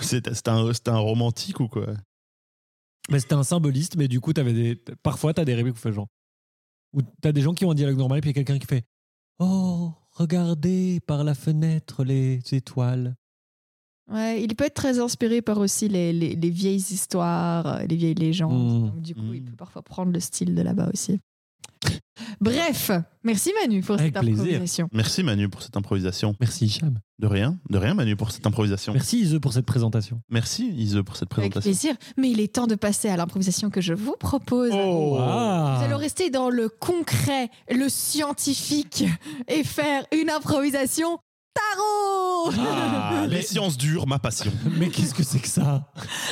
C'est 0.00 0.32
c'est 0.34 0.48
un, 0.48 0.72
c'est 0.72 0.88
un 0.88 0.98
romantique 0.98 1.60
ou 1.60 1.68
quoi? 1.68 1.86
Mais 3.10 3.18
c'était 3.18 3.34
un 3.34 3.42
symboliste, 3.42 3.96
mais 3.96 4.08
du 4.08 4.20
coup, 4.20 4.32
avais 4.36 4.52
des... 4.52 4.76
parfois, 5.02 5.34
t'as 5.34 5.44
des 5.44 5.54
répliques 5.54 5.74
où 5.76 5.78
fait 5.78 5.92
genre. 5.92 6.06
Ou 6.94 7.00
t'as 7.20 7.32
des 7.32 7.40
gens 7.40 7.52
qui 7.54 7.64
ont 7.64 7.70
un 7.70 7.74
dialogue 7.74 7.96
normal, 7.98 8.18
et 8.18 8.20
puis 8.20 8.30
il 8.30 8.36
y 8.36 8.38
a 8.38 8.44
quelqu'un 8.44 8.58
qui 8.60 8.66
fait 8.66 8.84
Oh, 9.38 9.92
regardez 10.12 11.00
par 11.06 11.24
la 11.24 11.34
fenêtre 11.34 12.04
les 12.04 12.40
étoiles. 12.52 13.14
Ouais, 14.12 14.42
il 14.42 14.54
peut 14.54 14.64
être 14.64 14.74
très 14.74 14.98
inspiré 15.00 15.42
par 15.42 15.58
aussi 15.58 15.88
les, 15.88 16.12
les- 16.12 16.36
les 16.36 16.50
vieilles 16.50 16.76
histoires, 16.76 17.66
euh, 17.66 17.84
les 17.86 17.96
vieilles 17.96 18.14
légendes. 18.14 18.82
Mm. 18.82 18.86
Donc, 18.90 19.00
du 19.02 19.14
coup, 19.14 19.32
il 19.32 19.42
Mm. 19.42 19.46
peut 19.46 19.56
parfois 19.56 19.82
prendre 19.82 20.12
le 20.12 20.20
style 20.20 20.54
de 20.54 20.62
là-bas 20.62 20.90
aussi. 20.92 21.18
Bref, 22.40 22.90
merci 23.24 23.52
Manu 23.60 23.82
pour 23.82 23.98
Avec 23.98 24.14
cette 24.14 24.22
plaisir. 24.22 24.42
improvisation. 24.44 24.88
Merci 24.92 25.22
Manu 25.22 25.48
pour 25.48 25.62
cette 25.62 25.76
improvisation. 25.76 26.34
Merci, 26.40 26.68
Cham. 26.68 26.98
De 27.18 27.26
rien, 27.26 27.58
de 27.70 27.78
rien 27.78 27.94
Manu 27.94 28.16
pour 28.16 28.30
cette 28.32 28.46
improvisation. 28.46 28.92
Merci, 28.92 29.20
Ise, 29.20 29.38
pour 29.40 29.52
cette 29.52 29.66
présentation. 29.66 30.20
Merci 30.28 30.68
Ise 30.76 31.00
pour 31.04 31.16
cette 31.16 31.32
Avec 31.32 31.52
présentation. 31.52 31.70
plaisir. 31.70 31.94
Mais 32.16 32.30
il 32.30 32.40
est 32.40 32.52
temps 32.52 32.66
de 32.66 32.74
passer 32.74 33.08
à 33.08 33.16
l'improvisation 33.16 33.70
que 33.70 33.80
je 33.80 33.94
vous 33.94 34.16
propose. 34.18 34.70
Oh. 34.72 35.18
Ah. 35.20 35.76
Nous 35.78 35.84
allons 35.84 35.98
rester 35.98 36.30
dans 36.30 36.50
le 36.50 36.68
concret, 36.68 37.48
le 37.70 37.88
scientifique 37.88 39.04
et 39.48 39.62
faire 39.64 40.04
une 40.12 40.30
improvisation 40.30 41.18
tarot. 41.54 42.52
Ah, 42.58 43.26
les 43.28 43.42
sciences 43.42 43.76
dures, 43.76 44.06
ma 44.06 44.18
passion. 44.18 44.52
Mais 44.78 44.88
qu'est-ce 44.88 45.14
que 45.14 45.22
c'est 45.22 45.38
que 45.40 45.48
ça? 45.48 45.90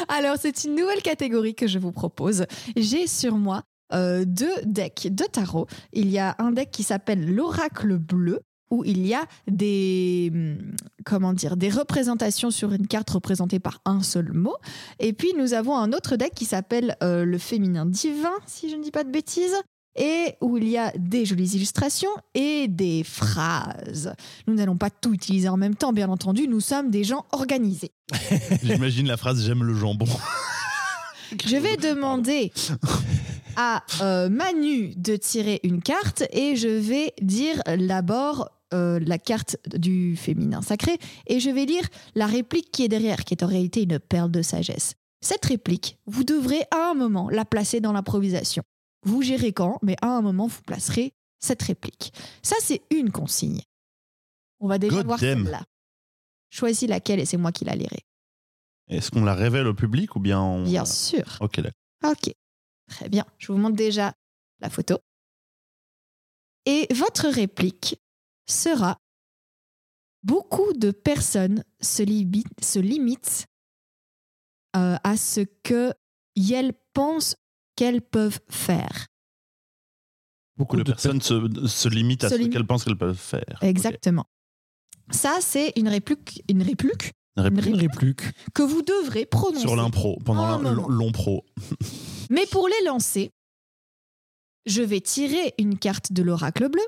Alors, 0.08 0.36
c'est 0.40 0.64
une 0.64 0.74
nouvelle 0.74 1.02
catégorie 1.02 1.54
que 1.54 1.66
je 1.66 1.78
vous 1.78 1.92
propose. 1.92 2.46
J'ai 2.76 3.06
sur 3.06 3.36
moi 3.36 3.62
euh, 3.92 4.24
deux 4.24 4.55
decks 4.64 5.09
de 5.11 5.24
tarot. 5.24 5.66
Il 5.92 6.11
y 6.11 6.18
a 6.18 6.37
un 6.38 6.53
deck 6.53 6.70
qui 6.70 6.83
s'appelle 6.83 7.35
l'oracle 7.35 7.98
bleu 7.98 8.40
où 8.70 8.85
il 8.85 9.07
y 9.07 9.14
a 9.14 9.24
des 9.48 10.31
hum, 10.33 10.59
comment 11.05 11.33
dire 11.33 11.57
des 11.57 11.70
représentations 11.70 12.50
sur 12.50 12.72
une 12.72 12.87
carte 12.87 13.11
représentée 13.11 13.59
par 13.59 13.81
un 13.85 14.03
seul 14.03 14.33
mot 14.33 14.55
et 15.00 15.12
puis 15.12 15.33
nous 15.37 15.55
avons 15.55 15.76
un 15.76 15.92
autre 15.92 16.14
deck 16.14 16.33
qui 16.35 16.44
s'appelle 16.44 16.96
euh, 17.03 17.24
le 17.24 17.38
féminin 17.38 17.85
divin 17.85 18.33
si 18.46 18.70
je 18.70 18.76
ne 18.76 18.83
dis 18.83 18.92
pas 18.92 19.03
de 19.03 19.11
bêtises 19.11 19.57
et 19.98 20.35
où 20.40 20.57
il 20.57 20.68
y 20.68 20.79
a 20.79 20.92
des 20.96 21.24
jolies 21.24 21.57
illustrations 21.57 22.11
et 22.35 22.68
des 22.68 23.03
phrases. 23.05 24.14
Nous 24.46 24.55
n'allons 24.55 24.76
pas 24.76 24.90
tout 24.90 25.12
utiliser 25.12 25.48
en 25.48 25.57
même 25.57 25.74
temps, 25.74 25.92
bien 25.92 26.09
entendu, 26.09 26.46
nous 26.46 26.61
sommes 26.61 26.90
des 26.90 27.03
gens 27.03 27.26
organisés. 27.33 27.90
J'imagine 28.62 29.09
la 29.09 29.16
phrase 29.16 29.44
j'aime 29.44 29.64
le 29.64 29.74
jambon. 29.74 30.07
Je 31.46 31.56
vais 31.56 31.76
demander 31.76 32.52
à 33.56 33.82
euh, 34.02 34.28
Manu 34.28 34.94
de 34.96 35.16
tirer 35.16 35.60
une 35.62 35.82
carte 35.82 36.24
et 36.32 36.56
je 36.56 36.68
vais 36.68 37.12
dire 37.20 37.60
d'abord 37.66 38.50
euh, 38.72 39.00
la 39.00 39.18
carte 39.18 39.56
du 39.76 40.16
féminin 40.16 40.62
sacré 40.62 40.98
et 41.26 41.40
je 41.40 41.50
vais 41.50 41.64
lire 41.64 41.86
la 42.14 42.26
réplique 42.26 42.70
qui 42.70 42.84
est 42.84 42.88
derrière, 42.88 43.24
qui 43.24 43.34
est 43.34 43.42
en 43.42 43.48
réalité 43.48 43.82
une 43.82 43.98
perle 43.98 44.30
de 44.30 44.42
sagesse. 44.42 44.94
Cette 45.20 45.44
réplique, 45.44 45.98
vous 46.06 46.24
devrez 46.24 46.62
à 46.70 46.90
un 46.90 46.94
moment 46.94 47.28
la 47.28 47.44
placer 47.44 47.80
dans 47.80 47.92
l'improvisation. 47.92 48.62
Vous 49.04 49.22
gérez 49.22 49.52
quand, 49.52 49.78
mais 49.82 49.96
à 50.02 50.08
un 50.08 50.22
moment, 50.22 50.46
vous 50.46 50.62
placerez 50.62 51.12
cette 51.38 51.62
réplique. 51.62 52.12
Ça, 52.42 52.56
c'est 52.60 52.82
une 52.90 53.10
consigne. 53.10 53.60
On 54.60 54.68
va 54.68 54.78
déjà 54.78 54.96
God 54.96 55.06
voir 55.06 55.18
celle-là. 55.18 55.62
Choisis 56.50 56.88
laquelle 56.88 57.20
et 57.20 57.24
c'est 57.24 57.36
moi 57.36 57.52
qui 57.52 57.64
la 57.64 57.74
lirai. 57.74 58.04
Est-ce 58.90 59.11
qu'on 59.11 59.24
la 59.24 59.35
révèle 59.35 59.66
au 59.66 59.74
public 59.74 60.16
ou 60.16 60.20
bien 60.20 60.40
on... 60.40 60.64
Bien 60.64 60.85
sûr. 60.85 61.38
Ok, 61.40 61.61
d'accord. 61.61 62.12
Ok, 62.12 62.35
très 62.88 63.09
bien. 63.09 63.24
Je 63.38 63.53
vous 63.53 63.59
montre 63.59 63.76
déjà 63.76 64.14
la 64.61 64.68
photo. 64.70 64.98
Et 66.66 66.87
votre 66.94 67.29
réplique 67.29 67.96
sera 68.48 68.98
Beaucoup 70.22 70.74
de 70.74 70.90
personnes 70.90 71.64
se, 71.81 72.03
libi- 72.03 72.44
se 72.61 72.79
limitent 72.79 73.46
euh, 74.76 74.96
à 75.03 75.16
ce 75.16 75.40
que 75.62 75.94
elles 76.53 76.74
pensent 76.92 77.37
qu'elles 77.76 78.03
peuvent 78.03 78.40
faire. 78.50 79.07
Beaucoup 80.57 80.76
de 80.76 80.83
personnes 80.83 81.22
se, 81.22 81.66
se 81.66 81.88
limitent 81.88 82.24
à 82.24 82.29
Se 82.29 82.35
ce 82.37 82.40
lim- 82.40 82.50
qu'elles 82.50 82.66
pensent 82.66 82.85
qu'elles 82.85 82.98
peuvent 82.98 83.16
faire. 83.16 83.59
Exactement. 83.62 84.26
Ça, 85.11 85.38
c'est 85.40 85.72
une 85.76 85.88
réplique, 85.88 86.42
une 86.50 86.62
réplique 86.62 87.12
Réplique 87.36 88.22
que. 88.54 88.62
vous 88.62 88.82
devrez 88.82 89.24
prononcer. 89.24 89.60
Sur 89.60 89.76
l'impro, 89.76 90.18
pendant 90.24 90.60
l'impro. 90.88 91.44
Mais 92.30 92.46
pour 92.46 92.68
les 92.68 92.84
lancer, 92.86 93.30
je 94.66 94.82
vais 94.82 95.00
tirer 95.00 95.54
une 95.58 95.78
carte 95.78 96.12
de 96.12 96.22
l'oracle 96.22 96.68
bleu 96.68 96.82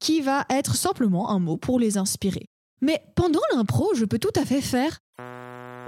qui 0.00 0.20
va 0.20 0.46
être 0.50 0.74
simplement 0.74 1.30
un 1.30 1.38
mot 1.38 1.56
pour 1.56 1.78
les 1.78 1.98
inspirer. 1.98 2.46
Mais 2.80 3.02
pendant 3.14 3.40
l'impro, 3.52 3.94
je 3.94 4.04
peux 4.04 4.18
tout 4.18 4.32
à 4.36 4.44
fait 4.44 4.60
faire. 4.60 4.98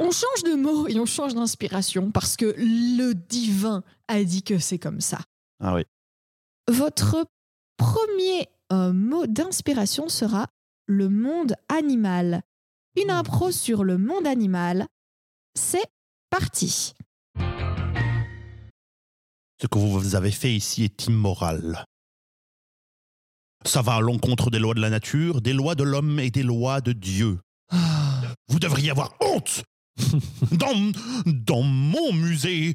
On 0.02 0.10
change 0.10 0.42
de 0.44 0.54
mot 0.54 0.88
et 0.88 0.98
on 0.98 1.06
change 1.06 1.34
d'inspiration 1.34 2.10
parce 2.10 2.36
que 2.36 2.54
le 2.56 3.12
divin 3.12 3.82
a 4.08 4.24
dit 4.24 4.42
que 4.42 4.58
c'est 4.58 4.78
comme 4.78 5.00
ça. 5.00 5.18
Ah 5.62 5.74
oui. 5.74 5.82
Votre 6.68 7.26
premier 7.76 8.48
euh, 8.72 8.92
mot 8.92 9.26
d'inspiration 9.26 10.08
sera 10.08 10.46
le 10.86 11.08
monde 11.08 11.54
animal. 11.68 12.42
Une 12.96 13.10
impro 13.10 13.52
sur 13.52 13.84
le 13.84 13.98
monde 13.98 14.26
animal. 14.26 14.86
C'est 15.54 15.86
parti. 16.28 16.94
Ce 19.60 19.66
que 19.66 19.78
vous 19.78 20.16
avez 20.16 20.32
fait 20.32 20.52
ici 20.52 20.84
est 20.84 21.06
immoral. 21.06 21.84
Ça 23.64 23.82
va 23.82 23.96
à 23.96 24.00
l'encontre 24.00 24.50
des 24.50 24.58
lois 24.58 24.74
de 24.74 24.80
la 24.80 24.90
nature, 24.90 25.40
des 25.40 25.52
lois 25.52 25.74
de 25.74 25.84
l'homme 25.84 26.18
et 26.18 26.30
des 26.30 26.42
lois 26.42 26.80
de 26.80 26.92
Dieu. 26.92 27.38
Vous 28.48 28.58
devriez 28.58 28.90
avoir 28.90 29.14
honte 29.20 29.62
dans, 30.50 30.92
dans 31.26 31.62
mon 31.62 32.12
musée, 32.12 32.74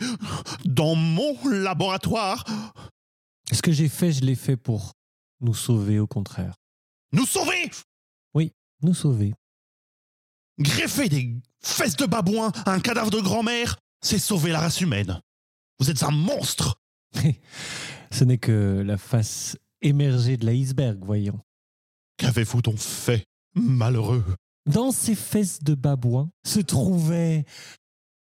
dans 0.64 0.96
mon 0.96 1.36
laboratoire. 1.50 2.46
Ce 3.52 3.62
que 3.62 3.72
j'ai 3.72 3.90
fait, 3.90 4.14
je 4.14 4.22
l'ai 4.22 4.36
fait 4.36 4.58
pour 4.58 4.94
nous 5.42 5.56
sauver, 5.56 6.00
au 6.00 6.08
contraire. 6.08 6.56
Nous 7.12 7.26
sauver? 7.26 7.70
Nous 8.82 8.94
sauver. 8.94 9.34
Greffer 10.60 11.10
des 11.10 11.36
fesses 11.62 11.98
de 11.98 12.06
babouin 12.06 12.52
à 12.66 12.72
un 12.72 12.80
cadavre 12.80 13.12
de 13.12 13.20
grand-mère, 13.20 13.78
c'est 14.02 14.20
sauver 14.20 14.52
la 14.52 14.60
race 14.60 14.82
humaine. 14.82 15.20
Vous 15.80 15.90
êtes 15.90 16.04
un 16.04 16.12
monstre 16.12 16.80
Ce 18.12 18.24
n'est 18.24 18.38
que 18.38 18.84
la 18.86 18.98
face 18.98 19.58
émergée 19.82 20.38
de 20.38 20.46
l'iceberg, 20.46 21.04
voyons. 21.04 21.40
Qu'avez-vous 22.18 22.62
donc 22.62 22.78
fait, 22.78 23.26
malheureux? 23.54 24.24
Dans 24.66 24.92
ces 24.92 25.16
fesses 25.16 25.62
de 25.62 25.76
babouin 25.76 26.30
se 26.46 26.60
trouvait 26.60 27.46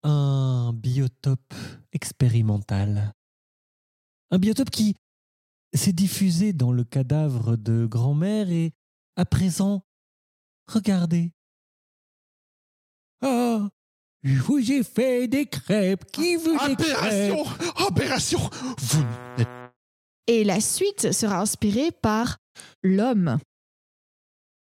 un 0.03 0.73
biotope 0.75 1.55
expérimental. 1.93 3.13
Un 4.31 4.39
biotope 4.39 4.71
qui 4.71 4.95
s'est 5.75 5.93
diffusé 5.93 6.53
dans 6.53 6.73
le 6.73 6.85
cadavre 6.85 7.57
de 7.57 7.87
grand-mère 7.87 8.51
et 8.51 8.73
à 9.17 9.25
présent, 9.25 9.83
regardez. 10.69 11.33
Ah, 13.23 13.69
je 14.23 14.41
vous 14.41 14.71
ai 14.71 14.83
fait 14.83 15.29
des 15.29 15.47
crêpes. 15.47 16.05
Qui 16.13 16.37
veut 16.37 16.57
des 16.57 16.73
Aberration 16.73 17.45
crêpes 17.45 17.73
Aberration 17.87 18.51
Vous 18.79 19.05
n'êtes 19.37 19.49
Et 20.27 20.45
la 20.45 20.61
suite 20.61 21.13
sera 21.13 21.41
inspirée 21.41 21.91
par 21.91 22.39
l'homme. 22.83 23.39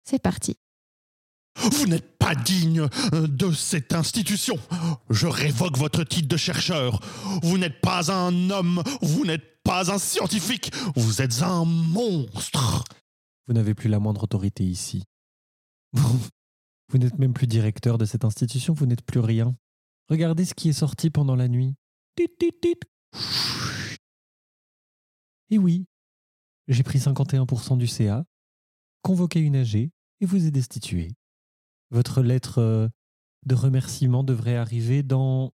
C'est 0.04 0.20
parti. 0.20 0.56
Vous 1.56 1.88
n'êtes 1.88 2.18
pas 2.18 2.36
digne 2.36 2.88
euh, 3.14 3.28
de 3.28 3.52
cette 3.52 3.94
institution. 3.94 4.58
Je 5.10 5.28
révoque 5.28 5.78
votre 5.78 6.04
titre 6.04 6.28
de 6.28 6.38
chercheur. 6.38 7.02
Vous 7.44 7.58
n'êtes 7.58 7.82
pas 7.82 8.12
un 8.12 8.50
homme. 8.50 8.82
Vous 9.02 9.26
n'êtes 9.26 9.62
pas 9.64 9.92
un 9.92 9.98
scientifique. 9.98 10.72
Vous 10.96 11.22
êtes 11.22 11.42
un 11.42 11.66
monstre. 11.66 12.86
Vous 13.48 13.54
n'avez 13.54 13.74
plus 13.74 13.90
la 13.90 14.00
moindre 14.00 14.24
autorité 14.24 14.64
ici. 14.64 15.04
Vous, 15.94 16.20
vous 16.89 16.97
n'êtes 16.97 17.17
même 17.19 17.34
plus 17.34 17.47
directeur 17.47 17.97
de 17.97 18.06
cette 18.06 18.25
institution, 18.25 18.73
vous 18.73 18.86
n'êtes 18.86 19.04
plus 19.04 19.19
rien. 19.19 19.56
Regardez 20.10 20.45
ce 20.45 20.54
qui 20.54 20.69
est 20.69 20.73
sorti 20.73 21.10
pendant 21.10 21.36
la 21.36 21.47
nuit. 21.47 21.75
Et 25.52 25.58
oui, 25.58 25.86
j'ai 26.67 26.84
pris 26.84 26.99
51% 26.99 27.78
du 27.78 27.88
CA, 27.88 28.25
convoqué 29.02 29.39
une 29.39 29.56
AG 29.56 29.75
et 29.75 29.91
vous 30.21 30.45
ai 30.45 30.52
destitué. 30.52 31.12
Votre 31.91 32.21
lettre 32.21 32.60
euh, 32.60 32.88
de 33.45 33.56
remerciement 33.56 34.23
devrait 34.23 34.58
arriver 34.58 35.02
dans 35.02 35.54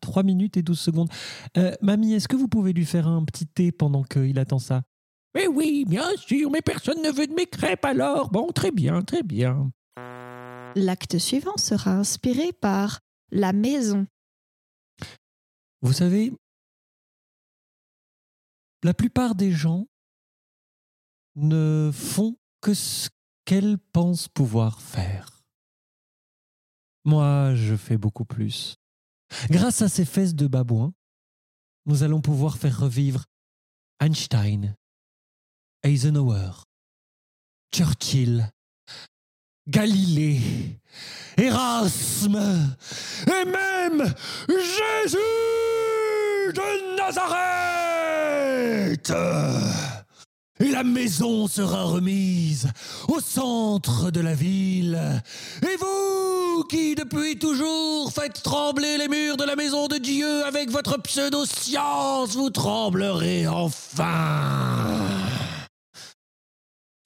3 0.00 0.22
minutes 0.22 0.56
et 0.56 0.62
12 0.62 0.78
secondes. 0.78 1.08
Euh, 1.56 1.72
mamie, 1.82 2.14
est-ce 2.14 2.28
que 2.28 2.36
vous 2.36 2.48
pouvez 2.48 2.72
lui 2.72 2.86
faire 2.86 3.08
un 3.08 3.24
petit 3.24 3.46
thé 3.46 3.72
pendant 3.72 4.02
qu'il 4.02 4.38
attend 4.38 4.58
ça? 4.58 4.82
Mais 5.34 5.48
oui, 5.48 5.84
bien 5.86 6.08
sûr, 6.16 6.50
mais 6.50 6.62
personne 6.62 7.02
ne 7.02 7.10
veut 7.10 7.26
de 7.26 7.34
mes 7.34 7.46
crêpes 7.46 7.84
alors. 7.84 8.30
Bon, 8.30 8.52
très 8.52 8.70
bien, 8.70 9.02
très 9.02 9.22
bien. 9.22 9.72
L'acte 10.74 11.18
suivant 11.18 11.56
sera 11.56 11.92
inspiré 11.92 12.52
par 12.52 13.00
la 13.30 13.52
maison. 13.52 14.06
Vous 15.82 15.92
savez, 15.92 16.32
la 18.82 18.94
plupart 18.94 19.34
des 19.34 19.52
gens 19.52 19.86
ne 21.36 21.90
font 21.92 22.36
que 22.60 22.74
ce 22.74 23.08
qu'elles 23.44 23.78
pensent 23.78 24.28
pouvoir 24.28 24.80
faire. 24.80 25.42
Moi, 27.04 27.54
je 27.54 27.76
fais 27.76 27.98
beaucoup 27.98 28.24
plus. 28.24 28.76
Grâce 29.50 29.82
à 29.82 29.88
ces 29.88 30.04
fesses 30.04 30.34
de 30.34 30.46
babouin, 30.46 30.92
nous 31.86 32.02
allons 32.02 32.22
pouvoir 32.22 32.56
faire 32.56 32.80
revivre 32.80 33.24
Einstein, 34.00 34.74
Eisenhower, 35.82 36.52
Churchill, 37.74 38.50
Galilée, 39.66 40.40
Erasme 41.38 42.76
et 43.26 43.44
même 43.44 44.14
Jésus 44.48 45.18
de 46.52 46.96
Nazareth. 46.96 48.34
Et 50.60 50.70
la 50.70 50.84
maison 50.84 51.48
sera 51.48 51.84
remise 51.84 52.68
au 53.08 53.20
centre 53.20 54.10
de 54.10 54.20
la 54.20 54.34
ville. 54.34 55.22
Et 55.62 55.76
vous, 55.76 56.64
qui 56.64 56.94
depuis 56.94 57.38
toujours 57.38 58.12
faites 58.12 58.42
trembler 58.42 58.98
les 58.98 59.08
murs 59.08 59.36
de 59.36 59.44
la 59.44 59.56
maison 59.56 59.88
de 59.88 59.96
Dieu 59.96 60.44
avec 60.44 60.70
votre 60.70 61.00
pseudo-science, 61.00 62.36
vous 62.36 62.50
tremblerez 62.50 63.46
enfin. 63.48 65.08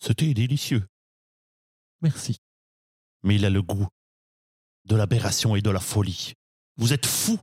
C'était 0.01 0.35
délicieux. 0.35 0.87
Merci. 2.03 2.39
Mais 3.23 3.37
il 3.37 3.45
a 3.45 3.51
le 3.51 3.63
goût 3.63 3.87
de 4.85 4.97
l'aberration 4.97 5.57
et 5.57 5.63
de 5.63 5.71
la 5.71 5.81
folie. 5.81 6.33
Vous 6.77 6.93
êtes 6.93 7.07
fou. 7.07 7.39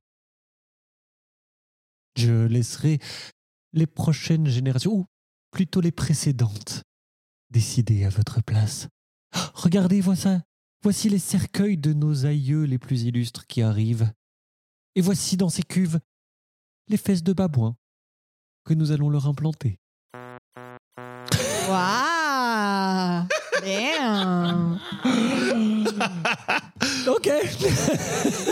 Je 2.16 2.46
laisserai 2.46 3.00
les 3.74 3.88
prochaines 3.88 4.48
générations, 4.48 4.94
ou 4.94 5.06
plutôt 5.52 5.82
les 5.82 5.92
précédentes, 5.92 6.84
décider 7.50 8.06
à 8.06 8.10
votre 8.10 8.42
place. 8.42 8.88
Regardez, 9.54 10.02
voici, 10.02 10.30
voici 10.82 11.10
les 11.10 11.20
cercueils 11.20 11.78
de 11.78 11.94
nos 11.94 12.26
aïeux 12.26 12.64
les 12.64 12.80
plus 12.80 13.04
illustres 13.04 13.46
qui 13.48 13.62
arrivent. 13.62 14.12
Et 14.96 15.02
voici 15.02 15.36
dans 15.36 15.50
ces 15.50 15.64
cuves 15.64 16.00
les 16.88 16.98
fesses 16.98 17.24
de 17.24 17.34
babouin 17.34 17.76
que 18.64 18.74
nous 18.74 18.92
allons 18.92 19.10
leur 19.10 19.28
implanter. 19.28 19.78
Ok. 27.08 27.30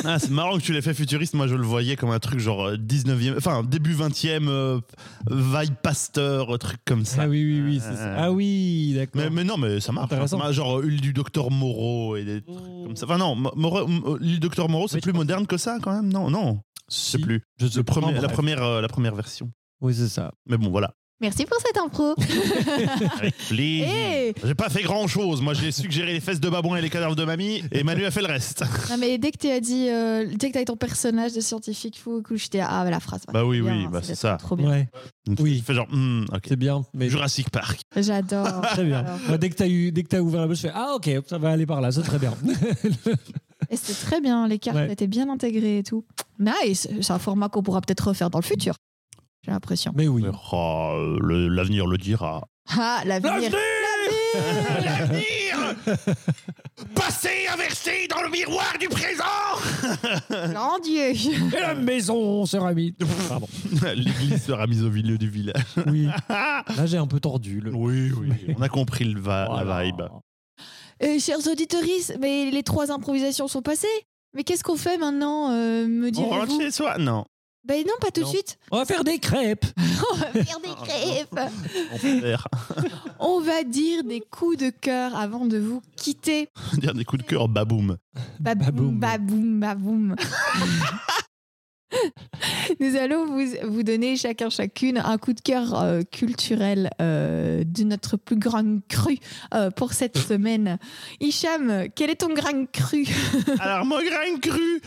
Ah, 0.05 0.19
c'est 0.19 0.31
marrant 0.31 0.57
que 0.57 0.61
tu 0.63 0.73
l'aies 0.73 0.81
fait 0.81 0.93
futuriste. 0.93 1.33
Moi, 1.33 1.47
je 1.47 1.55
le 1.55 1.63
voyais 1.63 1.95
comme 1.95 2.09
un 2.11 2.19
truc 2.19 2.39
genre 2.39 2.65
euh, 2.67 2.75
19e, 2.75 3.37
enfin 3.37 3.63
début 3.63 3.93
20e, 3.95 4.47
euh, 4.49 4.81
vibe 5.31 5.75
pasteur, 5.81 6.57
truc 6.59 6.77
comme 6.85 7.05
ça. 7.05 7.21
Ah 7.23 7.27
oui, 7.29 7.41
oui, 7.45 7.61
oui. 7.61 7.79
c'est 7.81 7.95
ça. 7.95 8.15
Ah 8.17 8.31
oui, 8.33 8.93
d'accord. 8.95 9.21
Mais, 9.21 9.29
mais 9.29 9.43
non, 9.45 9.57
mais 9.57 9.79
ça 9.79 9.93
marche. 9.93 10.05
Intéressant. 10.11 10.41
hein. 10.41 10.51
Genre 10.51 10.79
euh, 10.79 10.83
l'île 10.85 10.99
du 10.99 11.13
docteur 11.13 11.51
Moreau 11.51 12.17
et 12.17 12.25
des 12.25 12.41
trucs 12.41 12.57
comme 12.57 12.95
ça. 12.97 13.05
Enfin 13.05 13.17
non, 13.17 13.35
Mo- 13.35 13.53
Moreau- 13.55 13.87
M- 13.87 14.17
l'île 14.19 14.33
du 14.33 14.39
docteur 14.41 14.67
Moreau, 14.67 14.87
c'est 14.89 14.95
Oui, 14.95 15.01
plus 15.01 15.11
pense- 15.13 15.19
moderne 15.19 15.47
que 15.47 15.55
ça 15.57 15.77
quand 15.81 15.93
même? 15.93 16.11
Non, 16.11 16.29
non, 16.29 16.59
je 16.91 16.95
sais 16.97 17.17
plus. 17.19 17.43
Je 17.61 17.67
sais 17.67 17.77
Le 17.77 17.83
pas, 17.83 17.93
premier- 17.93 18.13
la 18.13 18.19
bref. 18.21 18.33
première, 18.33 18.61
euh, 18.61 18.81
la 18.81 18.89
première 18.89 19.15
version. 19.15 19.51
Oui, 19.79 19.93
c'est 19.95 20.09
ça. 20.09 20.33
Mais 20.47 20.57
bon, 20.57 20.69
voilà. 20.69 20.93
Merci 21.23 21.45
pour 21.45 21.57
cette 21.65 21.77
impro. 21.77 22.15
Avec 23.17 23.33
plaisir. 23.47 23.87
Eh 23.89 24.33
J'ai 24.43 24.55
pas 24.55 24.67
fait 24.67 24.81
grand 24.81 25.07
chose. 25.07 25.41
Moi, 25.41 25.53
j'ai 25.53 25.71
suggéré 25.71 26.11
les 26.11 26.19
fesses 26.19 26.41
de 26.41 26.49
babouin 26.49 26.75
et 26.75 26.81
les 26.81 26.89
cadavres 26.89 27.15
de 27.15 27.23
mamie, 27.23 27.63
et 27.71 27.81
Manu 27.85 28.03
a 28.03 28.11
fait 28.11 28.19
le 28.19 28.27
reste. 28.27 28.65
Non 28.89 28.97
mais 28.97 29.17
dès 29.17 29.31
que 29.31 29.37
tu 29.37 29.49
as 29.49 29.61
dit, 29.61 29.87
euh, 29.89 30.25
dès 30.35 30.49
que 30.49 30.53
tu 30.53 30.59
as 30.59 30.65
ton 30.65 30.75
personnage 30.75 31.31
de 31.31 31.39
scientifique 31.39 31.97
fou, 31.97 32.19
écoute, 32.19 32.35
j'étais 32.37 32.59
ah 32.59 32.83
bah, 32.83 32.89
la 32.89 32.99
phrase. 32.99 33.21
Bah 33.31 33.45
oui, 33.45 33.61
oui, 33.61 33.87
bah, 33.89 34.01
c'est 34.03 34.15
ça. 34.15 34.35
Trop 34.35 34.57
bien. 34.57 34.69
Ouais, 34.69 34.89
Oui. 35.39 35.59
Je 35.59 35.63
fais 35.63 35.73
genre, 35.73 35.87
hmm, 35.89 36.25
ok. 36.33 36.41
c'est 36.45 36.55
bien. 36.57 36.83
Mais 36.93 37.09
Jurassic 37.09 37.49
Park. 37.49 37.79
J'adore. 37.95 38.61
très 38.63 38.83
bien. 38.83 38.99
Alors, 38.99 39.17
Moi, 39.29 39.37
dès 39.37 39.49
que 39.49 39.55
tu 39.55 39.63
as 39.63 39.67
eu, 39.69 39.93
dès 39.93 40.03
que 40.03 40.09
t'as 40.09 40.19
ouvert 40.19 40.41
la 40.41 40.47
bouche, 40.47 40.57
je 40.57 40.61
fais 40.63 40.73
ah 40.75 40.93
ok, 40.97 41.09
ça 41.25 41.37
va 41.37 41.51
aller 41.51 41.65
par 41.65 41.79
là, 41.79 41.89
c'est 41.93 42.01
très 42.01 42.19
bien. 42.19 42.33
Et 43.69 43.77
c'était 43.77 44.05
très 44.05 44.19
bien, 44.19 44.45
les 44.47 44.59
cartes 44.59 44.75
Ouais. 44.77 44.91
étaient 44.91 45.07
bien 45.07 45.29
intégrées 45.29 45.77
et 45.79 45.83
tout. 45.83 46.03
Nice, 46.39 46.89
c'est 47.01 47.13
un 47.13 47.19
format 47.19 47.47
qu'on 47.47 47.63
pourra 47.63 47.79
peut-être 47.79 48.09
refaire 48.09 48.29
dans 48.29 48.39
le 48.39 48.43
futur. 48.43 48.75
J'ai 49.43 49.51
l'impression. 49.51 49.91
Mais 49.95 50.07
oui. 50.07 50.23
Oh, 50.51 51.17
le- 51.21 51.47
L'avenir 51.49 51.85
le 51.87 51.97
dira. 51.97 52.41
Ah, 52.69 53.01
l'avenir. 53.05 53.51
L'avenir 54.81 55.75
Passé, 56.95 57.29
inversé 57.51 58.07
dans 58.09 58.21
le 58.21 58.29
miroir 58.29 58.73
du 58.79 58.87
présent 58.87 59.23
Grand 60.29 60.79
Dieu. 60.79 61.11
Et 61.11 61.59
la 61.59 61.75
maison 61.75 62.45
sera 62.45 62.73
mise. 62.73 62.93
Pardon. 63.27 63.47
L'église 63.95 64.43
sera 64.45 64.65
mise 64.67 64.83
au 64.83 64.89
milieu 64.89 65.17
du 65.17 65.29
village. 65.29 65.61
Oui. 65.87 66.07
Là, 66.29 66.85
j'ai 66.85 66.97
un 66.97 67.07
peu 67.07 67.19
tordu. 67.19 67.59
Le... 67.59 67.73
Oui, 67.73 68.11
oui. 68.17 68.55
On 68.57 68.61
a 68.61 68.69
compris 68.69 69.03
le 69.05 69.19
va- 69.19 69.47
la 69.55 69.63
Voilà. 69.63 69.83
vibe. 69.83 70.01
Euh, 71.03 71.19
chers 71.19 71.45
auditeurs, 71.47 71.81
mais 72.19 72.49
les 72.49 72.63
trois 72.63 72.91
improvisations 72.91 73.47
sont 73.47 73.61
passées. 73.61 73.87
Mais 74.35 74.43
qu'est-ce 74.43 74.63
qu'on 74.63 74.77
fait 74.77 74.97
maintenant, 74.97 75.51
euh, 75.51 75.85
me 75.85 76.09
On 76.17 76.29
rentre 76.29 76.45
direz-vous? 76.47 76.61
chez 76.61 76.71
soi? 76.71 76.97
Non. 76.97 77.25
Ben 77.65 77.85
non, 77.87 77.93
pas 78.01 78.11
tout 78.11 78.21
de 78.21 78.27
suite. 78.27 78.57
On 78.71 78.77
va 78.77 78.85
faire 78.85 79.03
des 79.05 79.19
crêpes. 79.19 79.65
On 80.11 80.15
va 80.15 80.43
faire 80.43 80.59
des 80.59 80.75
crêpes. 80.83 81.39
On 83.19 83.39
va 83.39 83.63
dire 83.63 84.03
des 84.03 84.19
coups 84.19 84.57
de 84.57 84.69
cœur 84.69 85.15
avant 85.15 85.45
de 85.45 85.57
vous 85.57 85.81
quitter. 85.95 86.49
Dire 86.73 86.93
des 86.93 87.05
coups 87.05 87.23
de 87.23 87.27
cœur, 87.27 87.47
baboum. 87.47 87.97
Baboum, 88.39 88.99
Baboum. 88.99 89.59
baboum. 89.59 90.15
Nous 92.79 92.95
allons 92.95 93.25
vous, 93.25 93.45
vous 93.67 93.83
donner 93.83 94.17
chacun 94.17 94.49
chacune 94.49 94.97
un 94.97 95.17
coup 95.17 95.33
de 95.33 95.41
cœur 95.41 95.79
euh, 95.79 96.01
culturel 96.01 96.89
euh, 97.01 97.63
de 97.65 97.83
notre 97.83 98.17
plus 98.17 98.35
grand 98.35 98.81
cru 98.87 99.17
euh, 99.53 99.69
pour 99.69 99.93
cette 99.93 100.17
semaine. 100.17 100.77
Hicham, 101.19 101.85
quel 101.95 102.09
est 102.09 102.15
ton 102.15 102.33
grand 102.33 102.65
cru? 102.71 103.05
Alors, 103.59 103.85
mon 103.85 103.97
grain 103.99 104.39
cru, 104.41 104.81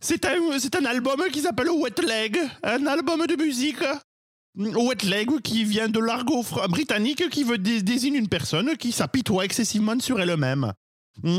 c'est 0.00 0.24
un, 0.24 0.58
c'est 0.58 0.74
un 0.76 0.84
album 0.84 1.20
qui 1.32 1.40
s'appelle 1.40 1.68
Wet 1.70 2.00
Leg, 2.06 2.38
un 2.62 2.86
album 2.86 3.26
de 3.26 3.36
musique. 3.42 3.82
Wet 4.56 5.04
Leg, 5.06 5.40
qui 5.42 5.64
vient 5.64 5.88
de 5.88 6.00
l'argot 6.00 6.44
britannique, 6.68 7.28
qui 7.30 7.44
veut 7.44 7.58
dé- 7.58 7.82
désigne 7.82 8.14
une 8.16 8.28
personne 8.28 8.76
qui 8.76 8.90
s'apitoie 8.92 9.44
excessivement 9.44 9.98
sur 10.00 10.18
elle-même. 10.20 10.72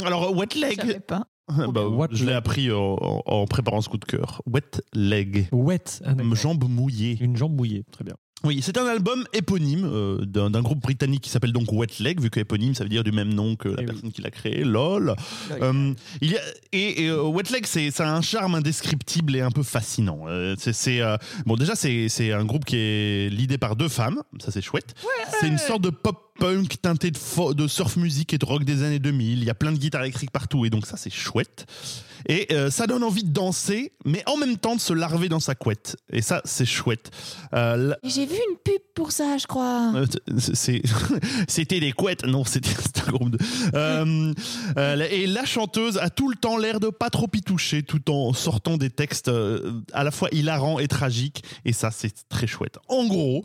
Alors, 0.06 0.36
Wet 0.36 0.48
Je 0.54 0.60
Leg, 0.60 0.80
savais 0.80 1.00
pas. 1.00 1.26
bah, 1.48 1.82
je 2.12 2.24
l'ai 2.24 2.28
leg. 2.28 2.36
appris 2.36 2.72
en, 2.72 3.46
préparant 3.50 3.82
ce 3.82 3.90
coup 3.90 3.98
de 3.98 4.06
cœur. 4.06 4.42
Wet 4.46 4.82
Leg, 4.94 5.50
Wet. 5.52 6.02
Ah, 6.06 6.14
jambe 6.36 6.64
mouillée. 6.70 7.18
Une 7.20 7.36
jambe 7.36 7.56
mouillée. 7.56 7.84
Très 7.92 8.04
bien. 8.06 8.16
Oui, 8.46 8.62
c'est 8.62 8.78
un 8.78 8.86
album 8.86 9.26
éponyme 9.34 9.84
euh, 9.86 10.24
d'un 10.26 10.50
d'un 10.50 10.62
groupe 10.62 10.82
britannique 10.82 11.22
qui 11.24 11.30
s'appelle 11.30 11.52
donc 11.52 11.72
Wet 11.74 11.88
Leg, 12.00 12.22
vu 12.22 12.30
que 12.30 12.40
éponyme, 12.40 12.74
ça 12.74 12.84
veut 12.86 12.90
dire 12.90 13.04
du 13.04 13.12
même 13.12 13.34
nom 13.34 13.58
que 13.58 13.68
la 13.68 13.76
Eh 13.80 13.80
oui. 13.82 13.86
personne 13.88 14.12
qui 14.14 14.22
l'a 14.22 14.32
créé. 14.32 14.64
Lol. 14.64 15.14
Euh, 15.62 15.94
il 16.22 16.32
y 16.32 16.38
a, 16.38 16.42
et 16.72 17.04
et, 17.04 17.08
euh, 17.10 17.22
Wet 17.24 17.44
Leg, 17.52 17.66
c'est 17.66 17.92
ça 17.92 18.08
a 18.10 18.16
un 18.16 18.22
charme 18.22 18.56
indescriptible 18.56 19.36
et 19.36 19.42
un 19.42 19.52
peu 19.52 19.64
fascinant. 19.64 20.26
C'est 20.58 20.72
c'est, 20.74 21.02
bon, 21.46 21.56
déjà, 21.56 21.76
c'est 21.76 22.08
c'est 22.08 22.32
un 22.32 22.46
groupe 22.46 22.64
qui 22.64 22.78
est 22.78 23.30
leadé 23.30 23.58
par 23.58 23.76
deux 23.76 23.90
femmes, 23.90 24.22
ça 24.42 24.52
c'est 24.52 24.62
chouette. 24.62 24.96
C'est 25.42 25.48
une 25.48 25.58
sorte 25.58 25.82
de 25.82 25.90
pop 25.90 26.18
punk 26.40 26.82
teinté 26.82 27.12
de, 27.12 27.18
fo- 27.18 27.54
de 27.54 27.68
surf 27.68 27.98
music 27.98 28.34
et 28.34 28.38
de 28.38 28.46
rock 28.46 28.64
des 28.64 28.84
années 28.84 29.00
2000. 29.00 29.40
Il 29.40 29.44
y 29.44 29.50
a 29.50 29.54
plein 29.56 29.74
de 29.74 29.78
guitares 29.78 30.04
électriques 30.04 30.32
partout 30.32 30.64
et 30.66 30.70
donc 30.70 30.86
ça 30.86 30.96
c'est 30.96 31.10
chouette. 31.10 31.66
Et 32.28 32.48
euh, 32.54 32.70
ça 32.70 32.88
donne 32.88 33.04
envie 33.04 33.24
de 33.24 33.32
danser, 33.32 33.94
mais 34.06 34.24
en 34.28 34.38
même 34.38 34.58
temps 34.58 34.76
de 34.76 34.82
se 34.82 34.94
larver 34.94 35.30
dans 35.30 35.40
sa 35.40 35.56
couette. 35.56 35.96
Et 36.12 36.22
ça 36.22 36.42
c'est 36.46 36.66
chouette. 36.66 37.12
Euh, 37.54 37.76
la- 37.78 37.98
J'ai 38.04 38.26
vu 38.26 38.36
une 38.36 38.58
pub 38.64 38.82
pour 38.96 39.12
ça, 39.12 39.38
je 39.38 39.48
crois. 39.48 39.94
euh, 39.96 40.06
C'était 41.48 41.80
des 41.80 41.92
couettes, 41.92 42.26
non, 42.26 42.44
c'était 42.44 42.70
un 43.08 43.12
groupe 43.12 43.32
de. 43.32 43.38
Et 45.12 45.28
la 45.28 45.46
chanteuse 45.46 45.98
a 45.98 46.10
tout 46.10 46.30
le 46.30 46.36
temps 46.36 46.58
l'air 46.58 46.80
de 46.80 46.90
pas 46.90 47.10
trop 47.10 47.28
y 47.34 47.42
toucher, 47.42 47.84
tout 47.84 48.10
en 48.12 48.34
sortant 48.34 48.78
des 48.78 48.90
textes 48.90 49.32
à 49.94 50.04
la 50.04 50.12
fois 50.12 50.30
hilarants 50.32 50.80
et 50.80 50.88
tragiques. 50.88 51.44
Et 51.66 51.74
ça, 51.74 51.92
c'est 51.92 52.14
très 52.30 52.48
chouette. 52.48 52.78
En 52.88 53.06
gros. 53.08 53.44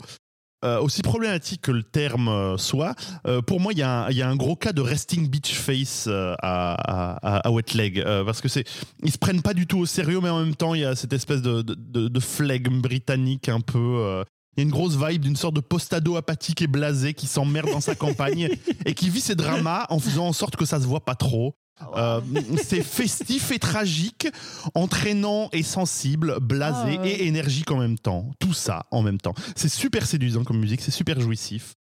Euh, 0.65 0.79
aussi 0.81 1.01
problématique 1.01 1.61
que 1.61 1.71
le 1.71 1.83
terme 1.83 2.27
euh, 2.27 2.57
soit, 2.57 2.95
euh, 3.27 3.41
pour 3.41 3.59
moi, 3.59 3.71
il 3.73 3.79
y, 3.79 3.83
a 3.83 4.05
un- 4.05 4.09
il 4.09 4.17
y 4.17 4.21
a 4.21 4.29
un 4.29 4.35
gros 4.35 4.55
cas 4.55 4.73
de 4.73 4.81
resting 4.81 5.29
bitch 5.29 5.53
face 5.53 6.07
à, 6.09 7.39
à, 7.47 7.51
Wet 7.51 7.73
Leg. 7.75 8.03
parce 8.25 8.41
que 8.41 8.47
c'est. 8.47 8.65
Ils 9.03 9.11
se 9.11 9.17
prennent 9.17 9.41
pas 9.41 9.53
du 9.53 9.67
tout 9.67 9.77
au 9.79 9.85
sérieux, 9.85 10.19
mais 10.21 10.29
en 10.29 10.39
même 10.43 10.55
temps, 10.55 10.73
il 10.73 10.81
y 10.81 10.85
a 10.85 10.95
cette 10.95 11.13
espèce 11.13 11.41
de, 11.41 11.61
de, 11.61 11.75
de- 11.75 12.07
de 12.07 12.19
flegme 12.19 12.81
britannique 12.81 13.49
un 13.49 13.61
peu. 13.61 14.23
il 14.57 14.61
y 14.61 14.61
a 14.61 14.63
une 14.63 14.71
grosse 14.71 14.95
vibe 14.97 15.21
d'une 15.21 15.35
sorte 15.35 15.55
de 15.55 15.61
postado 15.61 16.15
apathique 16.15 16.61
et 16.61 16.67
blasé 16.67 17.13
qui 17.13 17.27
s'emmerde 17.27 17.69
dans 17.71 17.81
sa 17.81 17.95
campagne 17.95 18.49
et 18.85 18.93
qui 18.93 19.09
vit 19.09 19.21
ses 19.21 19.35
dramas 19.35 19.85
en 19.89 19.99
faisant 19.99 20.27
en 20.27 20.33
sorte 20.33 20.55
que 20.55 20.65
ça 20.65 20.79
se 20.79 20.85
voit 20.85 21.03
pas 21.05 21.15
trop. 21.15 21.55
Euh, 21.95 22.21
c'est 22.63 22.81
festif 22.81 23.51
et 23.51 23.59
tragique, 23.59 24.27
entraînant 24.75 25.49
et 25.51 25.63
sensible, 25.63 26.39
blasé 26.39 26.97
Ah 26.99 27.07
et 27.07 27.27
énergique 27.27 27.69
en 27.71 27.77
même 27.77 27.99
temps. 27.99 28.31
Tout 28.39 28.53
ça 28.53 28.85
en 28.91 29.01
même 29.01 29.19
temps. 29.19 29.33
C'est 29.55 29.69
super 29.69 30.05
séduisant 30.05 30.43
comme 30.43 30.57
musique, 30.59 30.81
c'est 30.81 30.91
super 30.91 31.19
jouissif. 31.19 31.73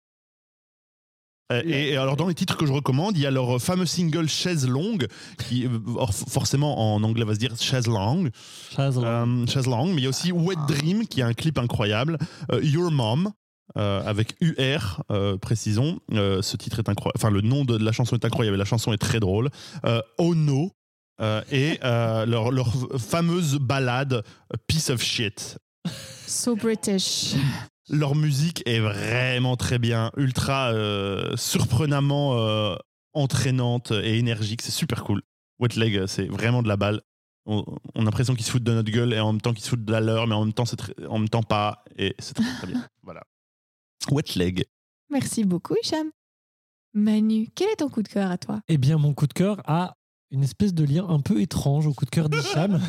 Euh, 1.53 1.63
Et, 1.67 1.91
et 1.91 1.97
alors 1.97 2.17
dans 2.17 2.27
les 2.27 2.35
titres 2.35 2.57
que 2.57 2.67
je 2.67 2.73
recommande, 2.73 3.17
il 3.17 3.23
y 3.23 3.27
a 3.27 3.31
leur 3.31 3.61
fameux 3.61 3.87
single 3.87 4.29
Chaise 4.29 4.67
longue, 4.67 5.07
qui 5.47 5.67
euh, 5.67 5.79
or, 5.97 6.13
forcément 6.15 6.95
en 6.95 7.03
anglais 7.03 7.25
va 7.25 7.35
se 7.35 7.39
dire 7.39 7.55
chaise 7.61 7.87
longue, 7.87 8.31
Chaise 8.75 8.99
euh, 9.03 9.47
Chaise 9.47 9.67
Long, 9.67 9.89
mais 9.89 10.01
il 10.01 10.05
y 10.05 10.07
a 10.07 10.09
aussi 10.09 10.33
Wet 10.33 10.57
Dream 10.67 11.07
qui 11.07 11.23
a 11.23 11.27
un 11.27 11.35
clip 11.35 11.59
incroyable. 11.59 12.19
Your 12.63 12.91
Mom. 12.91 13.31
Euh, 13.77 14.03
avec 14.05 14.37
UR, 14.41 15.03
euh, 15.11 15.37
précisons. 15.37 15.99
Euh, 16.13 16.43
ce 16.43 16.57
titre 16.57 16.79
est 16.79 16.89
incroyable. 16.89 17.19
Enfin, 17.19 17.31
le 17.31 17.41
nom 17.41 17.65
de 17.65 17.77
la 17.77 17.93
chanson 17.93 18.17
est 18.17 18.25
incroyable. 18.25 18.57
La 18.57 18.65
chanson 18.65 18.93
est 18.93 18.99
très 18.99 19.21
drôle. 19.21 19.51
Euh, 19.85 20.01
oh 20.19 20.35
no. 20.35 20.71
et 21.51 21.79
leur, 21.83 22.51
leur 22.51 22.73
fameuse 22.99 23.59
ballade 23.59 24.23
Piece 24.67 24.91
of 24.91 25.03
Shit. 25.03 25.59
So 26.27 26.57
British. 26.57 27.35
Leur 27.91 28.15
musique 28.15 28.63
est 28.67 28.81
vraiment 28.81 29.57
très 29.57 29.79
bien, 29.79 30.11
ultra 30.17 30.73
surprenamment 31.37 32.77
entraînante 33.13 33.91
et 33.93 34.19
énergique. 34.19 34.63
C'est 34.63 34.73
super 34.73 35.05
cool. 35.05 35.23
Wet 35.59 35.77
Leg, 35.77 36.07
c'est 36.07 36.27
vraiment 36.27 36.63
de 36.63 36.69
la 36.69 36.77
balle. 36.77 37.01
On, 37.47 37.63
a 37.95 38.03
l'impression 38.03 38.35
qu'ils 38.35 38.47
se 38.47 38.51
foutent 38.51 38.65
de 38.65 38.73
notre 38.73 38.91
gueule 38.91 39.13
et 39.13 39.21
en 39.21 39.33
même 39.33 39.41
temps 39.41 39.53
qu'ils 39.53 39.65
se 39.65 39.69
foutent 39.69 39.85
de 39.85 39.93
la 39.93 40.01
leur, 40.01 40.27
mais 40.27 40.35
en 40.35 40.45
même 40.45 40.55
temps, 40.55 40.65
c'est 40.65 40.79
en 41.07 41.19
même 41.19 41.29
temps 41.29 41.43
pas. 41.43 41.85
Et 41.99 42.15
c'est 42.19 42.35
très, 42.35 42.57
très 42.57 42.67
bien. 42.67 42.87
Voilà. 43.03 43.23
Wet 44.11 44.35
Leg. 44.37 44.65
Merci 45.11 45.45
beaucoup, 45.45 45.75
Hicham. 45.83 46.11
Manu, 46.95 47.49
quel 47.55 47.69
est 47.71 47.77
ton 47.77 47.89
coup 47.89 48.03
de 48.03 48.09
cœur 48.09 48.31
à 48.31 48.39
toi? 48.39 48.61
Eh 48.69 48.79
bien, 48.79 48.99
mon 48.99 49.15
coup 49.15 49.27
de 49.27 49.33
cœur 49.33 49.63
a 49.67 49.97
une 50.31 50.43
espèce 50.43 50.75
de 50.75 50.85
lien 50.85 51.07
un 51.09 51.21
peu 51.21 51.41
étrange 51.41 51.87
au 51.87 51.95
coup 51.95 52.05
de 52.05 52.11
cœur 52.11 52.29
d'Hicham. 52.29 52.81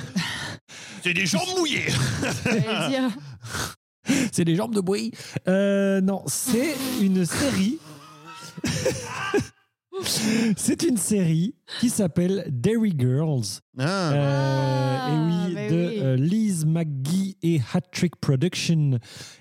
C'est 1.04 1.14
des 1.14 1.26
jambes 1.26 1.48
mouillées 1.58 1.86
c'est 4.32 4.46
des 4.46 4.56
jambes 4.56 4.74
de 4.74 4.82
bruit. 4.82 5.12
Euh, 5.48 6.02
non, 6.02 6.24
c'est 6.28 6.76
une 7.02 7.26
série. 7.26 7.80
c'est 10.04 10.84
une 10.84 10.98
série 10.98 11.56
qui 11.80 11.90
s'appelle 11.90 12.46
Dairy 12.52 12.94
Girls. 12.98 13.62
Ah, 13.78 14.12
Euh, 14.14 14.98
Ah, 14.98 15.10
et 15.12 15.18
oui, 15.48 15.54
de 15.70 15.88
oui. 15.88 16.00
euh, 16.02 16.16
Liz 16.16 16.66
McGee 16.66 17.38
et 17.44 17.60
Hat 17.74 17.82
Trick 17.92 18.16
Production, 18.18 19.00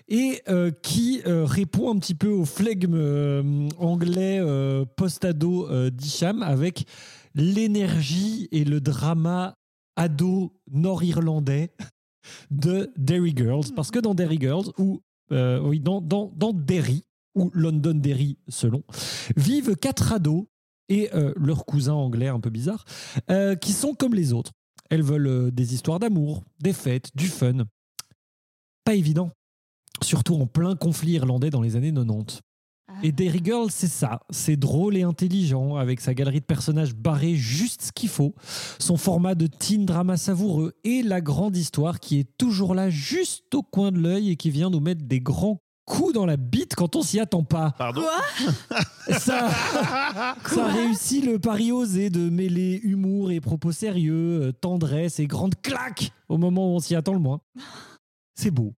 et 0.08 0.42
euh, 0.48 0.70
qui 0.82 1.22
euh, 1.26 1.44
répond 1.44 1.90
un 1.94 1.98
petit 1.98 2.14
peu 2.14 2.28
au 2.28 2.44
flegme 2.44 2.94
euh, 2.94 3.68
anglais 3.78 4.38
euh, 4.40 4.84
post-ado 4.96 5.66
euh, 5.68 5.90
d'Hicham 5.90 6.42
avec 6.42 6.84
l'énergie 7.34 8.48
et 8.52 8.64
le 8.64 8.80
drama 8.80 9.54
ado 9.96 10.52
nord-irlandais 10.70 11.70
de 12.50 12.90
Derry 12.96 13.32
Girls. 13.36 13.72
Parce 13.74 13.90
que 13.90 13.98
dans 13.98 14.14
Derry 14.14 14.38
Girls, 14.40 14.66
ou 14.78 15.00
euh, 15.32 15.60
oui, 15.60 15.80
dans, 15.80 16.00
dans, 16.00 16.30
dans 16.36 16.52
Derry, 16.52 17.04
ou 17.34 17.50
Londonderry 17.54 18.38
selon, 18.48 18.82
vivent 19.36 19.76
quatre 19.76 20.12
ados 20.12 20.46
et 20.88 21.10
euh, 21.14 21.32
leurs 21.36 21.64
cousins 21.64 21.94
anglais 21.94 22.28
un 22.28 22.40
peu 22.40 22.50
bizarres, 22.50 22.84
euh, 23.30 23.54
qui 23.54 23.72
sont 23.72 23.94
comme 23.94 24.14
les 24.14 24.32
autres. 24.32 24.52
Elles 24.90 25.02
veulent 25.02 25.26
euh, 25.26 25.50
des 25.50 25.74
histoires 25.74 25.98
d'amour, 25.98 26.42
des 26.60 26.72
fêtes, 26.72 27.10
du 27.14 27.28
fun. 27.28 27.64
Pas 28.84 28.94
évident, 28.94 29.30
surtout 30.02 30.34
en 30.34 30.46
plein 30.46 30.76
conflit 30.76 31.12
irlandais 31.12 31.50
dans 31.50 31.62
les 31.62 31.76
années 31.76 31.92
90. 31.92 32.40
Et 33.02 33.12
Derry 33.12 33.40
Girl, 33.42 33.70
c'est 33.70 33.88
ça. 33.88 34.20
C'est 34.30 34.56
drôle 34.56 34.96
et 34.96 35.02
intelligent, 35.02 35.76
avec 35.76 36.00
sa 36.00 36.14
galerie 36.14 36.40
de 36.40 36.44
personnages 36.44 36.94
barrés 36.94 37.34
juste 37.34 37.82
ce 37.82 37.92
qu'il 37.92 38.08
faut, 38.08 38.34
son 38.78 38.96
format 38.96 39.34
de 39.34 39.46
teen 39.46 39.84
drama 39.84 40.16
savoureux 40.16 40.74
et 40.84 41.02
la 41.02 41.20
grande 41.20 41.56
histoire 41.56 41.98
qui 41.98 42.20
est 42.20 42.36
toujours 42.38 42.74
là, 42.74 42.90
juste 42.90 43.54
au 43.54 43.62
coin 43.62 43.90
de 43.90 43.98
l'œil 43.98 44.30
et 44.30 44.36
qui 44.36 44.50
vient 44.50 44.70
nous 44.70 44.80
mettre 44.80 45.04
des 45.04 45.20
grands 45.20 45.60
coups 45.84 46.14
dans 46.14 46.26
la 46.26 46.36
bite 46.36 46.74
quand 46.74 46.96
on 46.96 47.02
s'y 47.02 47.20
attend 47.20 47.44
pas. 47.44 47.74
Pardon 47.78 48.02
Ça, 49.18 49.50
ça 49.50 50.66
réussit 50.68 51.24
le 51.24 51.38
pari 51.38 51.72
osé 51.72 52.08
de 52.10 52.30
mêler 52.30 52.80
humour 52.82 53.30
et 53.30 53.40
propos 53.40 53.72
sérieux, 53.72 54.42
euh, 54.42 54.52
tendresse 54.52 55.20
et 55.20 55.26
grande 55.26 55.54
claque 55.60 56.10
au 56.28 56.38
moment 56.38 56.72
où 56.72 56.76
on 56.76 56.80
s'y 56.80 56.94
attend 56.94 57.12
le 57.12 57.18
moins. 57.18 57.40
C'est 58.34 58.50
beau, 58.50 58.74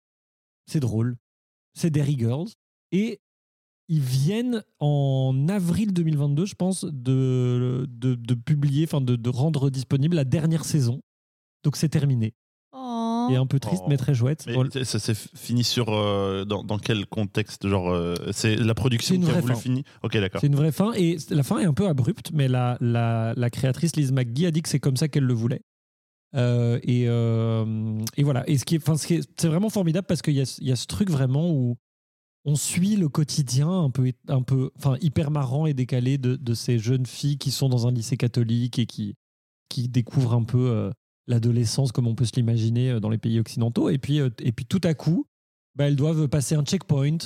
c'est 0.67 0.81
drôle, 0.81 1.17
c'est 1.75 1.90
Derry 1.90 2.17
Girls. 2.19 2.49
Et 2.90 3.21
ils 3.88 4.01
viennent 4.01 4.62
en 4.79 5.47
avril 5.49 5.93
2022, 5.93 6.47
je 6.47 6.55
pense, 6.55 6.85
de, 6.85 7.87
de, 7.88 8.14
de 8.14 8.35
publier, 8.35 8.85
enfin 8.85 9.03
de, 9.03 9.17
de 9.17 9.31
rendre 9.31 9.69
disponible 9.69 10.17
la 10.17 10.25
dernière 10.25 10.64
saison. 10.64 11.01
Donc 11.64 11.77
c'est 11.77 11.90
terminé. 11.90 12.35
Et 13.31 13.37
un 13.37 13.47
peu 13.47 13.59
triste, 13.61 13.83
Oh. 13.85 13.89
mais 13.89 13.97
très 13.97 14.15
chouette. 14.15 14.47
Mais 14.47 14.85
ça 14.85 14.99
s'est 14.99 15.15
fini 15.15 15.65
sur. 15.65 15.89
euh, 15.93 16.45
dans, 16.45 16.63
dans 16.65 16.79
quel 16.79 17.07
contexte 17.07 17.67
Genre, 17.69 17.91
euh, 17.91 18.15
c'est 18.33 18.57
la 18.57 18.75
production 18.75 19.19
qui 19.19 19.31
a 19.31 19.41
voulu 19.41 19.55
fin. 19.55 19.61
finir? 19.61 19.83
Ok, 20.03 20.13
d'accord. 20.19 20.41
C'est 20.41 20.47
une 20.49 20.57
vraie 20.57 20.73
fin 20.73 20.93
et 20.95 21.17
la 21.31 21.43
fin 21.43 21.59
est 21.59 21.65
un 21.67 21.75
peu 21.75 21.87
abrupte, 21.89 22.31
mais 22.33 22.49
la, 22.49 22.77
la, 22.81 23.33
la 23.37 23.51
créatrice 23.51 23.97
Liz 23.97 24.13
McGee 24.13 24.47
a 24.47 24.51
dit 24.51 24.63
que 24.63 24.69
c'est 24.69 24.81
comme 24.81 24.97
ça 24.97 25.09
qu'elle 25.09 25.25
le 25.25 25.35
voulait. 25.35 25.63
Euh, 26.37 26.81
et, 26.83 27.05
euh, 27.09 27.99
et 28.17 28.25
voilà. 28.25 28.49
Et 28.49 28.59
ce 28.59 28.65
qui 28.65 28.75
est, 28.75 28.79
enfin, 28.79 28.97
ce 28.97 29.07
qui 29.07 29.15
est- 29.15 29.29
c'est 29.41 29.49
vraiment 29.49 29.71
formidable 29.71 30.07
parce 30.09 30.21
qu'il 30.21 30.35
y 30.35 30.41
a, 30.41 30.59
y 30.61 30.73
a 30.73 30.77
ce 30.77 30.87
truc 30.87 31.09
vraiment 31.11 31.51
où 31.51 31.77
on 32.45 32.57
suit 32.57 32.97
le 32.97 33.09
quotidien 33.09 33.71
un 33.71 33.91
peu, 33.91 34.11
un 34.29 34.43
peu, 34.43 34.71
enfin, 34.77 34.97
hyper 35.01 35.31
marrant 35.31 35.67
et 35.67 35.75
décalé 35.75 36.19
de, 36.19 36.37
de 36.37 36.55
ces 36.55 36.79
jeunes 36.79 37.07
filles 37.07 37.39
qui 37.39 37.51
sont 37.53 37.69
dans 37.69 37.87
un 37.87 37.93
lycée 37.93 38.17
catholique 38.17 38.79
et 38.79 38.87
qui, 38.87 39.15
qui 39.69 39.89
découvrent 39.89 40.35
un 40.35 40.43
peu 40.43 40.59
euh, 40.71 40.91
l'adolescence 41.27 41.93
comme 41.93 42.07
on 42.07 42.15
peut 42.15 42.25
se 42.25 42.37
l'imaginer 42.37 42.91
euh, 42.93 43.01
dans 43.01 43.09
les 43.11 43.19
pays 43.19 43.39
occidentaux. 43.41 43.89
Et 43.91 43.99
puis, 43.99 44.21
euh, 44.21 44.31
et 44.41 44.53
puis 44.53 44.67
tout 44.67 44.81
à 44.85 44.95
coup, 44.95 45.27
bah, 45.77 45.87
elles 45.89 45.97
doivent 45.97 46.29
passer 46.29 46.55
un 46.55 46.65
checkpoint 46.65 47.19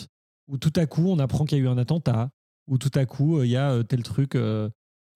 où 0.48 0.56
tout 0.58 0.72
à 0.76 0.86
coup 0.86 1.08
on 1.08 1.18
apprend 1.18 1.44
qu'il 1.44 1.58
y 1.58 1.60
a 1.60 1.64
eu 1.64 1.68
un 1.68 1.78
attentat, 1.78 2.30
où 2.68 2.78
tout 2.78 2.90
à 2.94 3.04
coup 3.06 3.38
euh, 3.38 3.46
il 3.46 3.50
y 3.50 3.56
a 3.56 3.82
tel 3.84 4.02
truc. 4.02 4.34
euh, 4.34 4.68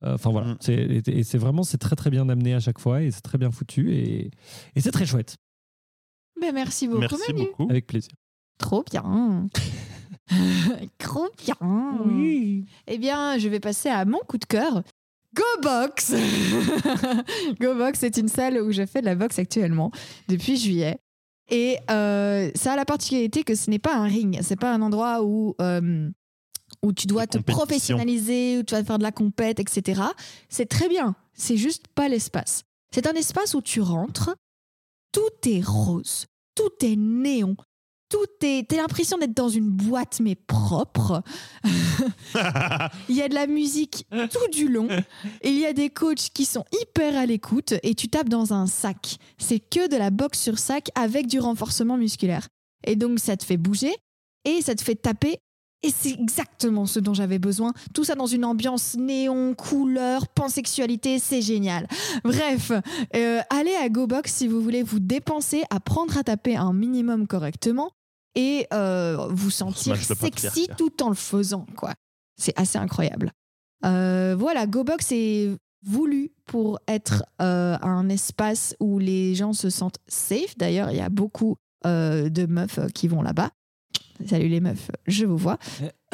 euh, 0.05 0.15
Enfin 0.15 0.31
voilà, 0.31 0.55
Mm. 0.55 0.57
c'est 0.61 0.75
et- 1.07 1.23
c'est 1.23 1.39
vraiment 1.39 1.63
c'est 1.63 1.79
très 1.79 1.95
très 1.97 2.11
bien 2.11 2.29
amené 2.29 2.55
à 2.55 2.61
chaque 2.61 2.79
fois 2.81 3.03
et 3.03 3.11
c'est 3.13 3.21
très 3.23 3.39
bien 3.39 3.51
foutu 3.53 3.93
et, 3.95 4.31
et 4.75 4.81
c'est 4.81 4.91
très 4.91 5.07
chouette. 5.07 5.37
Ben, 6.41 6.53
merci 6.53 6.89
beaucoup, 6.89 7.01
Merci 7.01 7.33
Manu. 7.33 7.47
beaucoup. 7.47 7.71
Avec 7.71 7.87
plaisir. 7.87 8.11
Trop 8.59 8.83
bien. 8.91 9.47
Trop 10.99 11.29
bien. 11.45 11.55
Eh 12.87 12.99
bien, 12.99 13.39
je 13.39 13.49
vais 13.49 13.61
passer 13.61 13.89
à 13.89 14.05
mon 14.05 14.19
coup 14.21 14.39
de 14.39 14.45
cœur. 14.45 14.83
Go 15.35 15.43
Box. 15.63 16.13
Go 17.61 17.75
Box, 17.75 18.01
c'est 18.01 18.17
une 18.17 18.29
salle 18.29 18.61
où 18.61 18.71
je 18.73 18.85
fais 18.85 19.01
de 19.01 19.07
la 19.07 19.15
boxe 19.15 19.39
actuellement 19.39 19.91
depuis 20.29 20.57
juillet. 20.57 20.99
Et 21.51 21.79
euh, 21.91 22.51
ça 22.55 22.73
a 22.73 22.77
la 22.77 22.85
particularité 22.85 23.43
que 23.43 23.55
ce 23.55 23.71
n'est 23.71 23.79
pas 23.79 23.95
un 23.95 24.05
ring, 24.07 24.39
c'est 24.43 24.57
pas 24.57 24.73
un 24.73 24.81
endroit 24.81 25.23
où, 25.23 25.55
euh, 25.61 26.11
où 26.83 26.93
tu 26.93 27.07
dois 27.07 27.27
te 27.27 27.39
professionnaliser, 27.39 28.59
où 28.59 28.63
tu 28.63 28.75
vas 28.75 28.85
faire 28.85 28.99
de 28.99 29.03
la 29.03 29.13
compète, 29.13 29.61
etc. 29.61 30.03
C'est 30.49 30.69
très 30.69 30.89
bien, 30.89 31.15
c'est 31.35 31.57
juste 31.57 31.89
pas 31.89 32.09
l'espace. 32.09 32.63
C'est 32.95 33.07
un 33.07 33.15
espace 33.15 33.55
où 33.55 33.63
tu 33.63 33.81
rentres, 33.81 34.35
tout 35.13 35.49
est 35.49 35.65
rose, 35.65 36.27
tout 36.55 36.85
est 36.85 36.97
néon, 36.97 37.57
tout 38.13 38.47
est. 38.47 38.69
T'as 38.69 38.77
l'impression 38.77 39.17
d'être 39.17 39.35
dans 39.35 39.49
une 39.49 39.71
boîte 39.71 40.21
mais 40.21 40.35
propre. 40.35 41.23
Il 43.09 43.17
y 43.17 43.23
a 43.23 43.29
de 43.29 43.35
la 43.35 43.47
musique 43.47 44.07
tout 44.11 44.51
du 44.53 44.69
long. 44.69 44.89
Et 45.41 45.49
il 45.49 45.59
y 45.59 45.67
a 45.67 45.73
des 45.73 45.89
coachs 45.89 46.31
qui 46.35 46.45
sont 46.45 46.65
hyper 46.81 47.17
à 47.17 47.25
l'écoute 47.27 47.75
et 47.83 47.95
tu 47.95 48.09
tapes 48.09 48.29
dans 48.29 48.53
un 48.53 48.67
sac. 48.67 49.17
C'est 49.39 49.61
que 49.61 49.89
de 49.89 49.97
la 49.97 50.11
boxe 50.11 50.41
sur 50.41 50.59
sac 50.59 50.91
avec 50.95 51.27
du 51.27 51.41
renforcement 51.41 51.97
musculaire. 51.97 52.49
Et 52.87 52.97
donc 52.97 53.19
ça 53.19 53.37
te 53.37 53.45
fait 53.45 53.57
bouger 53.57 53.95
et 54.45 54.61
ça 54.61 54.75
te 54.75 54.83
fait 54.83 54.97
taper. 54.97 55.39
Et 55.85 55.91
c'est 55.91 56.13
exactement 56.13 56.87
ce 56.87 57.01
dont 57.01 57.15
j'avais 57.15 57.41
besoin. 57.41 57.73
Tout 57.93 58.05
ça 58.05 58.15
dans 58.15 58.27
une 58.27 58.45
ambiance 58.45 58.95
néon, 58.97 59.55
couleur, 59.55 60.29
pansexualité, 60.29 61.19
c'est 61.19 61.43
génial. 61.43 61.89
Bref, 62.23 62.71
euh, 63.17 63.41
allez 63.51 63.75
à 63.75 63.89
GoBox 63.89 64.33
si 64.33 64.47
vous 64.47 64.61
voulez 64.61 64.85
vous 64.85 65.01
dépenser, 65.01 65.65
apprendre 65.71 66.17
à 66.19 66.23
taper 66.23 66.57
un 66.57 66.73
minimum 66.73 67.27
correctement 67.27 67.91
et 68.35 68.67
euh, 68.73 69.29
vous 69.31 69.51
sentir 69.51 69.97
sexy 69.97 70.69
tout 70.77 71.03
en 71.03 71.09
le 71.09 71.15
faisant. 71.15 71.67
quoi. 71.77 71.95
C'est 72.37 72.59
assez 72.59 72.79
incroyable. 72.79 73.33
Euh, 73.85 74.35
voilà, 74.39 74.67
GoBox 74.67 75.13
est 75.13 75.51
voulu 75.85 76.31
pour 76.47 76.79
être 76.87 77.25
euh, 77.41 77.77
un 77.83 78.09
espace 78.09 78.77
où 78.81 78.99
les 78.99 79.35
gens 79.35 79.53
se 79.53 79.71
sentent 79.71 79.99
safe. 80.07 80.57
D'ailleurs, 80.57 80.91
il 80.91 80.97
y 80.97 81.01
a 81.01 81.09
beaucoup 81.09 81.57
euh, 81.87 82.29
de 82.29 82.47
meufs 82.47 82.79
qui 82.95 83.09
vont 83.09 83.23
là-bas. 83.23 83.51
Salut 84.29 84.49
les 84.49 84.61
meufs, 84.61 84.91
je 85.07 85.27
vous 85.27 85.37
vois. 85.37 85.59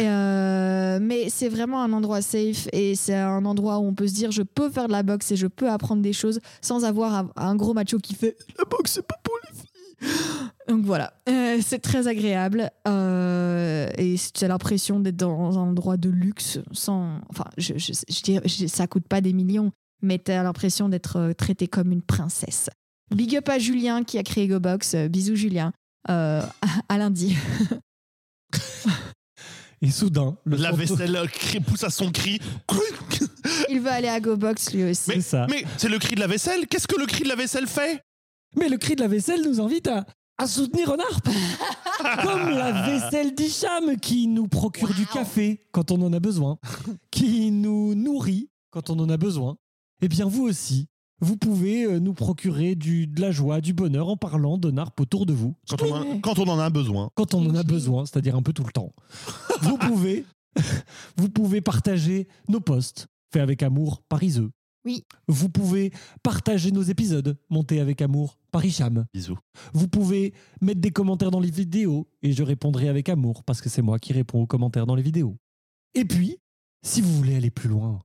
Euh, 0.00 0.98
mais 1.02 1.28
c'est 1.28 1.48
vraiment 1.48 1.82
un 1.82 1.92
endroit 1.92 2.22
safe 2.22 2.68
et 2.72 2.94
c'est 2.94 3.14
un 3.14 3.44
endroit 3.44 3.78
où 3.78 3.86
on 3.86 3.94
peut 3.94 4.08
se 4.08 4.14
dire 4.14 4.30
je 4.30 4.42
peux 4.42 4.70
faire 4.70 4.86
de 4.86 4.92
la 4.92 5.02
boxe 5.02 5.32
et 5.32 5.36
je 5.36 5.46
peux 5.46 5.68
apprendre 5.68 6.00
des 6.00 6.12
choses 6.12 6.40
sans 6.62 6.84
avoir 6.84 7.26
un, 7.36 7.56
gros 7.56 7.74
macho 7.74 7.98
qui 7.98 8.14
fait 8.14 8.36
la 8.56 8.64
boxe 8.64 8.92
c'est 8.92 9.06
pas. 9.06 9.16
Donc 10.68 10.84
voilà, 10.84 11.12
Euh, 11.28 11.58
c'est 11.64 11.78
très 11.78 12.08
agréable 12.08 12.70
euh, 12.86 13.88
et 13.96 14.16
tu 14.34 14.44
as 14.44 14.48
l'impression 14.48 15.00
d'être 15.00 15.16
dans 15.16 15.58
un 15.58 15.62
endroit 15.62 15.96
de 15.96 16.10
luxe 16.10 16.58
sans. 16.72 17.20
Enfin, 17.30 17.44
je, 17.56 17.74
je, 17.78 17.92
je 18.08 18.22
dirais, 18.22 18.46
je- 18.46 18.66
ça 18.66 18.86
coûte 18.86 19.08
pas 19.08 19.20
des 19.22 19.32
millions, 19.32 19.72
mais 20.02 20.18
tu 20.18 20.30
as 20.30 20.42
l'impression 20.42 20.88
d'être 20.90 21.16
euh, 21.16 21.32
traité 21.32 21.68
comme 21.68 21.90
une 21.90 22.02
princesse. 22.02 22.68
Big 23.14 23.34
up 23.36 23.48
à 23.48 23.58
Julien 23.58 24.04
qui 24.04 24.18
a 24.18 24.22
créé 24.22 24.46
GoBox. 24.46 24.94
Bisous 25.08 25.36
Julien. 25.36 25.72
Euh, 26.10 26.42
à, 26.42 26.94
à 26.94 26.98
lundi. 26.98 27.34
Et 29.80 29.90
soudain, 29.92 30.36
le 30.44 30.56
La 30.56 30.72
vaisselle 30.72 31.16
pousse 31.66 31.84
à 31.84 31.90
son 31.90 32.10
cri. 32.10 32.40
Il 33.70 33.80
veut 33.80 33.90
aller 33.90 34.08
à 34.08 34.18
GoBox 34.20 34.72
lui 34.74 34.84
aussi. 34.90 35.12
c'est 35.12 35.20
ça. 35.20 35.46
Mais 35.48 35.64
c'est 35.76 35.88
le 35.88 35.98
cri 35.98 36.14
de 36.16 36.20
la 36.20 36.26
vaisselle? 36.26 36.66
Qu'est-ce 36.66 36.88
que 36.88 36.98
le 36.98 37.06
cri 37.06 37.22
de 37.22 37.28
la 37.28 37.36
vaisselle 37.36 37.68
fait? 37.68 38.00
Mais 38.56 38.68
le 38.68 38.76
cri 38.76 38.96
de 38.96 39.02
la 39.02 39.08
vaisselle 39.08 39.40
nous 39.44 39.60
invite 39.60 39.86
à, 39.86 40.04
à 40.38 40.46
soutenir 40.46 40.90
Renard. 40.90 41.20
Comme 42.22 42.50
la 42.50 42.72
vaisselle 42.86 43.34
d'Hicham 43.34 43.96
qui 44.00 44.26
nous 44.28 44.46
procure 44.48 44.94
du 44.94 45.06
café 45.06 45.66
quand 45.72 45.90
on 45.90 46.00
en 46.02 46.12
a 46.12 46.20
besoin, 46.20 46.58
qui 47.10 47.50
nous 47.50 47.94
nourrit 47.94 48.50
quand 48.70 48.90
on 48.90 48.98
en 49.00 49.08
a 49.08 49.16
besoin. 49.16 49.56
Eh 50.00 50.08
bien, 50.08 50.26
vous 50.26 50.44
aussi, 50.44 50.86
vous 51.20 51.36
pouvez 51.36 51.82
euh, 51.84 51.98
nous 51.98 52.14
procurer 52.14 52.76
du, 52.76 53.08
de 53.08 53.20
la 53.20 53.32
joie, 53.32 53.60
du 53.60 53.72
bonheur 53.72 54.08
en 54.08 54.16
parlant 54.16 54.58
de 54.58 54.72
autour 55.00 55.26
de 55.26 55.32
vous. 55.32 55.56
quand 55.68 55.82
on, 55.82 55.94
a- 55.94 56.18
quand 56.22 56.38
on 56.38 56.46
en 56.48 56.58
a 56.60 56.70
besoin. 56.70 57.10
Quand 57.14 57.34
on 57.34 57.44
en 57.50 57.54
a 57.56 57.64
besoin, 57.64 58.06
c'est-à-dire 58.06 58.36
un 58.36 58.42
peu 58.42 58.52
tout 58.52 58.62
le 58.64 58.70
temps. 58.70 58.92
Vous 59.62 59.76
pouvez, 59.76 60.24
vous 61.16 61.28
pouvez 61.28 61.60
partager 61.60 62.28
nos 62.48 62.60
posts 62.60 63.08
faits 63.32 63.42
avec 63.42 63.62
amour 63.64 64.02
par 64.08 64.22
Iseux. 64.22 64.50
Oui. 64.84 65.04
Vous 65.26 65.48
pouvez 65.48 65.92
partager 66.22 66.70
nos 66.70 66.82
épisodes 66.82 67.36
montés 67.50 67.80
avec 67.80 68.00
amour 68.00 68.38
par 68.50 68.64
Hicham. 68.64 69.06
Bisous. 69.12 69.38
Vous 69.72 69.88
pouvez 69.88 70.32
mettre 70.60 70.80
des 70.80 70.90
commentaires 70.90 71.30
dans 71.30 71.40
les 71.40 71.50
vidéos 71.50 72.08
et 72.22 72.32
je 72.32 72.42
répondrai 72.42 72.88
avec 72.88 73.08
amour 73.08 73.44
parce 73.44 73.60
que 73.60 73.68
c'est 73.68 73.82
moi 73.82 73.98
qui 73.98 74.12
réponds 74.12 74.42
aux 74.42 74.46
commentaires 74.46 74.86
dans 74.86 74.94
les 74.94 75.02
vidéos. 75.02 75.36
Et 75.94 76.04
puis, 76.04 76.38
si 76.82 77.00
vous 77.00 77.14
voulez 77.16 77.36
aller 77.36 77.50
plus 77.50 77.68
loin, 77.68 78.00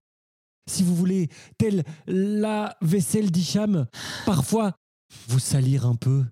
si 0.70 0.84
vous 0.84 0.96
voulez, 0.96 1.30
telle 1.58 1.84
la 2.08 2.76
vaisselle 2.82 3.32
d'Hicham, 3.32 3.86
parfois 4.26 4.74
vous 5.28 5.40
salir 5.40 5.86
un 5.86 5.96
peu 5.96 6.26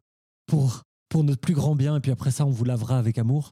pour, 0.47 0.81
pour 1.09 1.23
notre 1.23 1.41
plus 1.41 1.53
grand 1.53 1.75
bien 1.75 1.97
et 1.97 1.99
puis 1.99 2.11
après 2.11 2.31
ça 2.31 2.45
on 2.45 2.49
vous 2.49 2.65
lavera 2.65 2.97
avec 2.97 3.17
amour, 3.17 3.51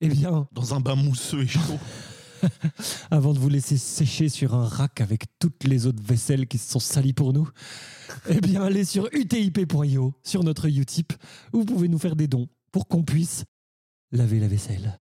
eh 0.00 0.08
bien, 0.08 0.46
Dans 0.52 0.74
un 0.74 0.80
bain 0.80 0.96
mousseux 0.96 1.42
et 1.42 1.46
chaud. 1.46 1.60
avant 3.10 3.32
de 3.32 3.38
vous 3.38 3.48
laisser 3.48 3.76
sécher 3.76 4.28
sur 4.28 4.54
un 4.54 4.66
rack 4.66 5.00
avec 5.00 5.24
toutes 5.38 5.64
les 5.64 5.86
autres 5.86 6.02
vaisselles 6.02 6.46
qui 6.46 6.58
se 6.58 6.70
sont 6.70 6.78
salies 6.78 7.14
pour 7.14 7.32
nous, 7.32 7.48
eh 8.28 8.40
bien, 8.40 8.62
allez 8.62 8.84
sur 8.84 9.08
utip.io, 9.12 10.14
sur 10.22 10.44
notre 10.44 10.66
Utip, 10.66 11.12
où 11.52 11.58
vous 11.58 11.64
pouvez 11.64 11.88
nous 11.88 11.98
faire 11.98 12.16
des 12.16 12.28
dons 12.28 12.48
pour 12.72 12.88
qu'on 12.88 13.02
puisse 13.02 13.44
laver 14.12 14.40
la 14.40 14.48
vaisselle. 14.48 14.98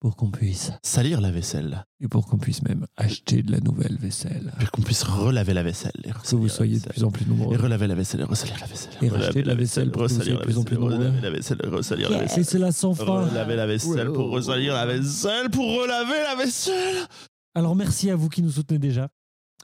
Pour 0.00 0.14
qu'on 0.16 0.30
puisse 0.30 0.72
Salir 0.82 1.20
la 1.20 1.30
vaisselle. 1.30 1.84
et 2.00 2.08
pour 2.08 2.26
qu'on 2.26 2.36
puisse 2.38 2.62
même 2.62 2.86
acheter 2.96 3.42
de 3.42 3.50
la 3.50 3.60
nouvelle 3.60 3.96
vaisselle. 3.98 4.52
Pour 4.60 4.70
qu'on 4.70 4.82
puisse 4.82 5.02
relaver 5.02 5.54
la 5.54 5.62
vaisselle. 5.62 5.92
et 6.04 6.10
Que 6.10 6.36
vous 6.36 6.48
soyez 6.48 6.78
de 6.78 6.88
plus 6.88 7.02
en 7.04 7.10
plus 7.10 7.24
Et 7.24 7.28
nombreux. 7.28 7.56
relaver 7.56 7.86
la 7.86 7.94
vaisselle 7.94 8.20
et 8.20 8.24
ressalir 8.24 8.56
la 8.60 8.66
vaisselle. 8.66 8.92
Et 9.02 9.08
Relaver 9.08 9.24
racheter 9.24 9.42
de 9.42 9.48
la 9.48 9.54
vaisselle 9.54 9.90
pour 9.90 10.02
que 10.02 10.08
vous 10.08 10.14
soyez 10.14 10.32
de 10.32 10.42
plus 10.42 10.58
en 10.58 10.64
plus 10.64 10.74
nombreux. 10.76 10.94
Relaver 10.96 11.20
la 11.22 11.30
vaisselle, 11.30 11.58
ressalir 11.64 12.10
la 12.10 12.16
Et 12.18 12.20
vaisselle. 12.20 12.44
c'est 12.44 12.58
la 12.58 12.72
sans 12.72 12.94
fin. 12.94 13.24
Relaver 13.26 13.56
la 13.56 13.66
vaisselle 13.66 14.12
pour 14.12 14.30
ressalir 14.30 14.74
la 14.74 14.86
vaisselle, 14.86 15.50
pour 15.50 15.64
relaver 15.66 16.22
la 16.22 16.34
vaisselle. 16.36 17.06
Alors 17.54 17.74
merci 17.74 18.10
à 18.10 18.16
vous 18.16 18.28
qui 18.28 18.42
nous 18.42 18.50
soutenez 18.50 18.78
déjà. 18.78 19.08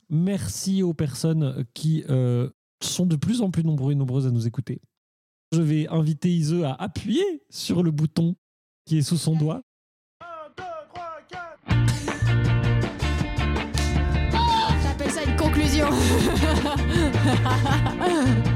Merci 0.08 0.82
aux 0.82 0.94
personnes 0.94 1.64
qui 1.74 2.04
euh, 2.10 2.48
sont 2.82 3.06
de 3.06 3.16
plus 3.16 3.40
en 3.42 3.50
plus 3.50 3.64
nombreux 3.64 3.92
et 3.92 3.94
nombreuses 3.94 4.26
à 4.26 4.30
nous 4.30 4.46
écouter. 4.46 4.80
Je 5.52 5.60
vais 5.60 5.86
inviter 5.88 6.30
Ise 6.34 6.54
à 6.64 6.72
appuyer 6.74 7.22
sur 7.50 7.82
le 7.82 7.90
bouton 7.90 8.34
qui 8.86 8.96
est 8.98 9.02
sous 9.02 9.18
son 9.18 9.36
doigt. 9.36 9.62
Conclusion. 15.72 15.92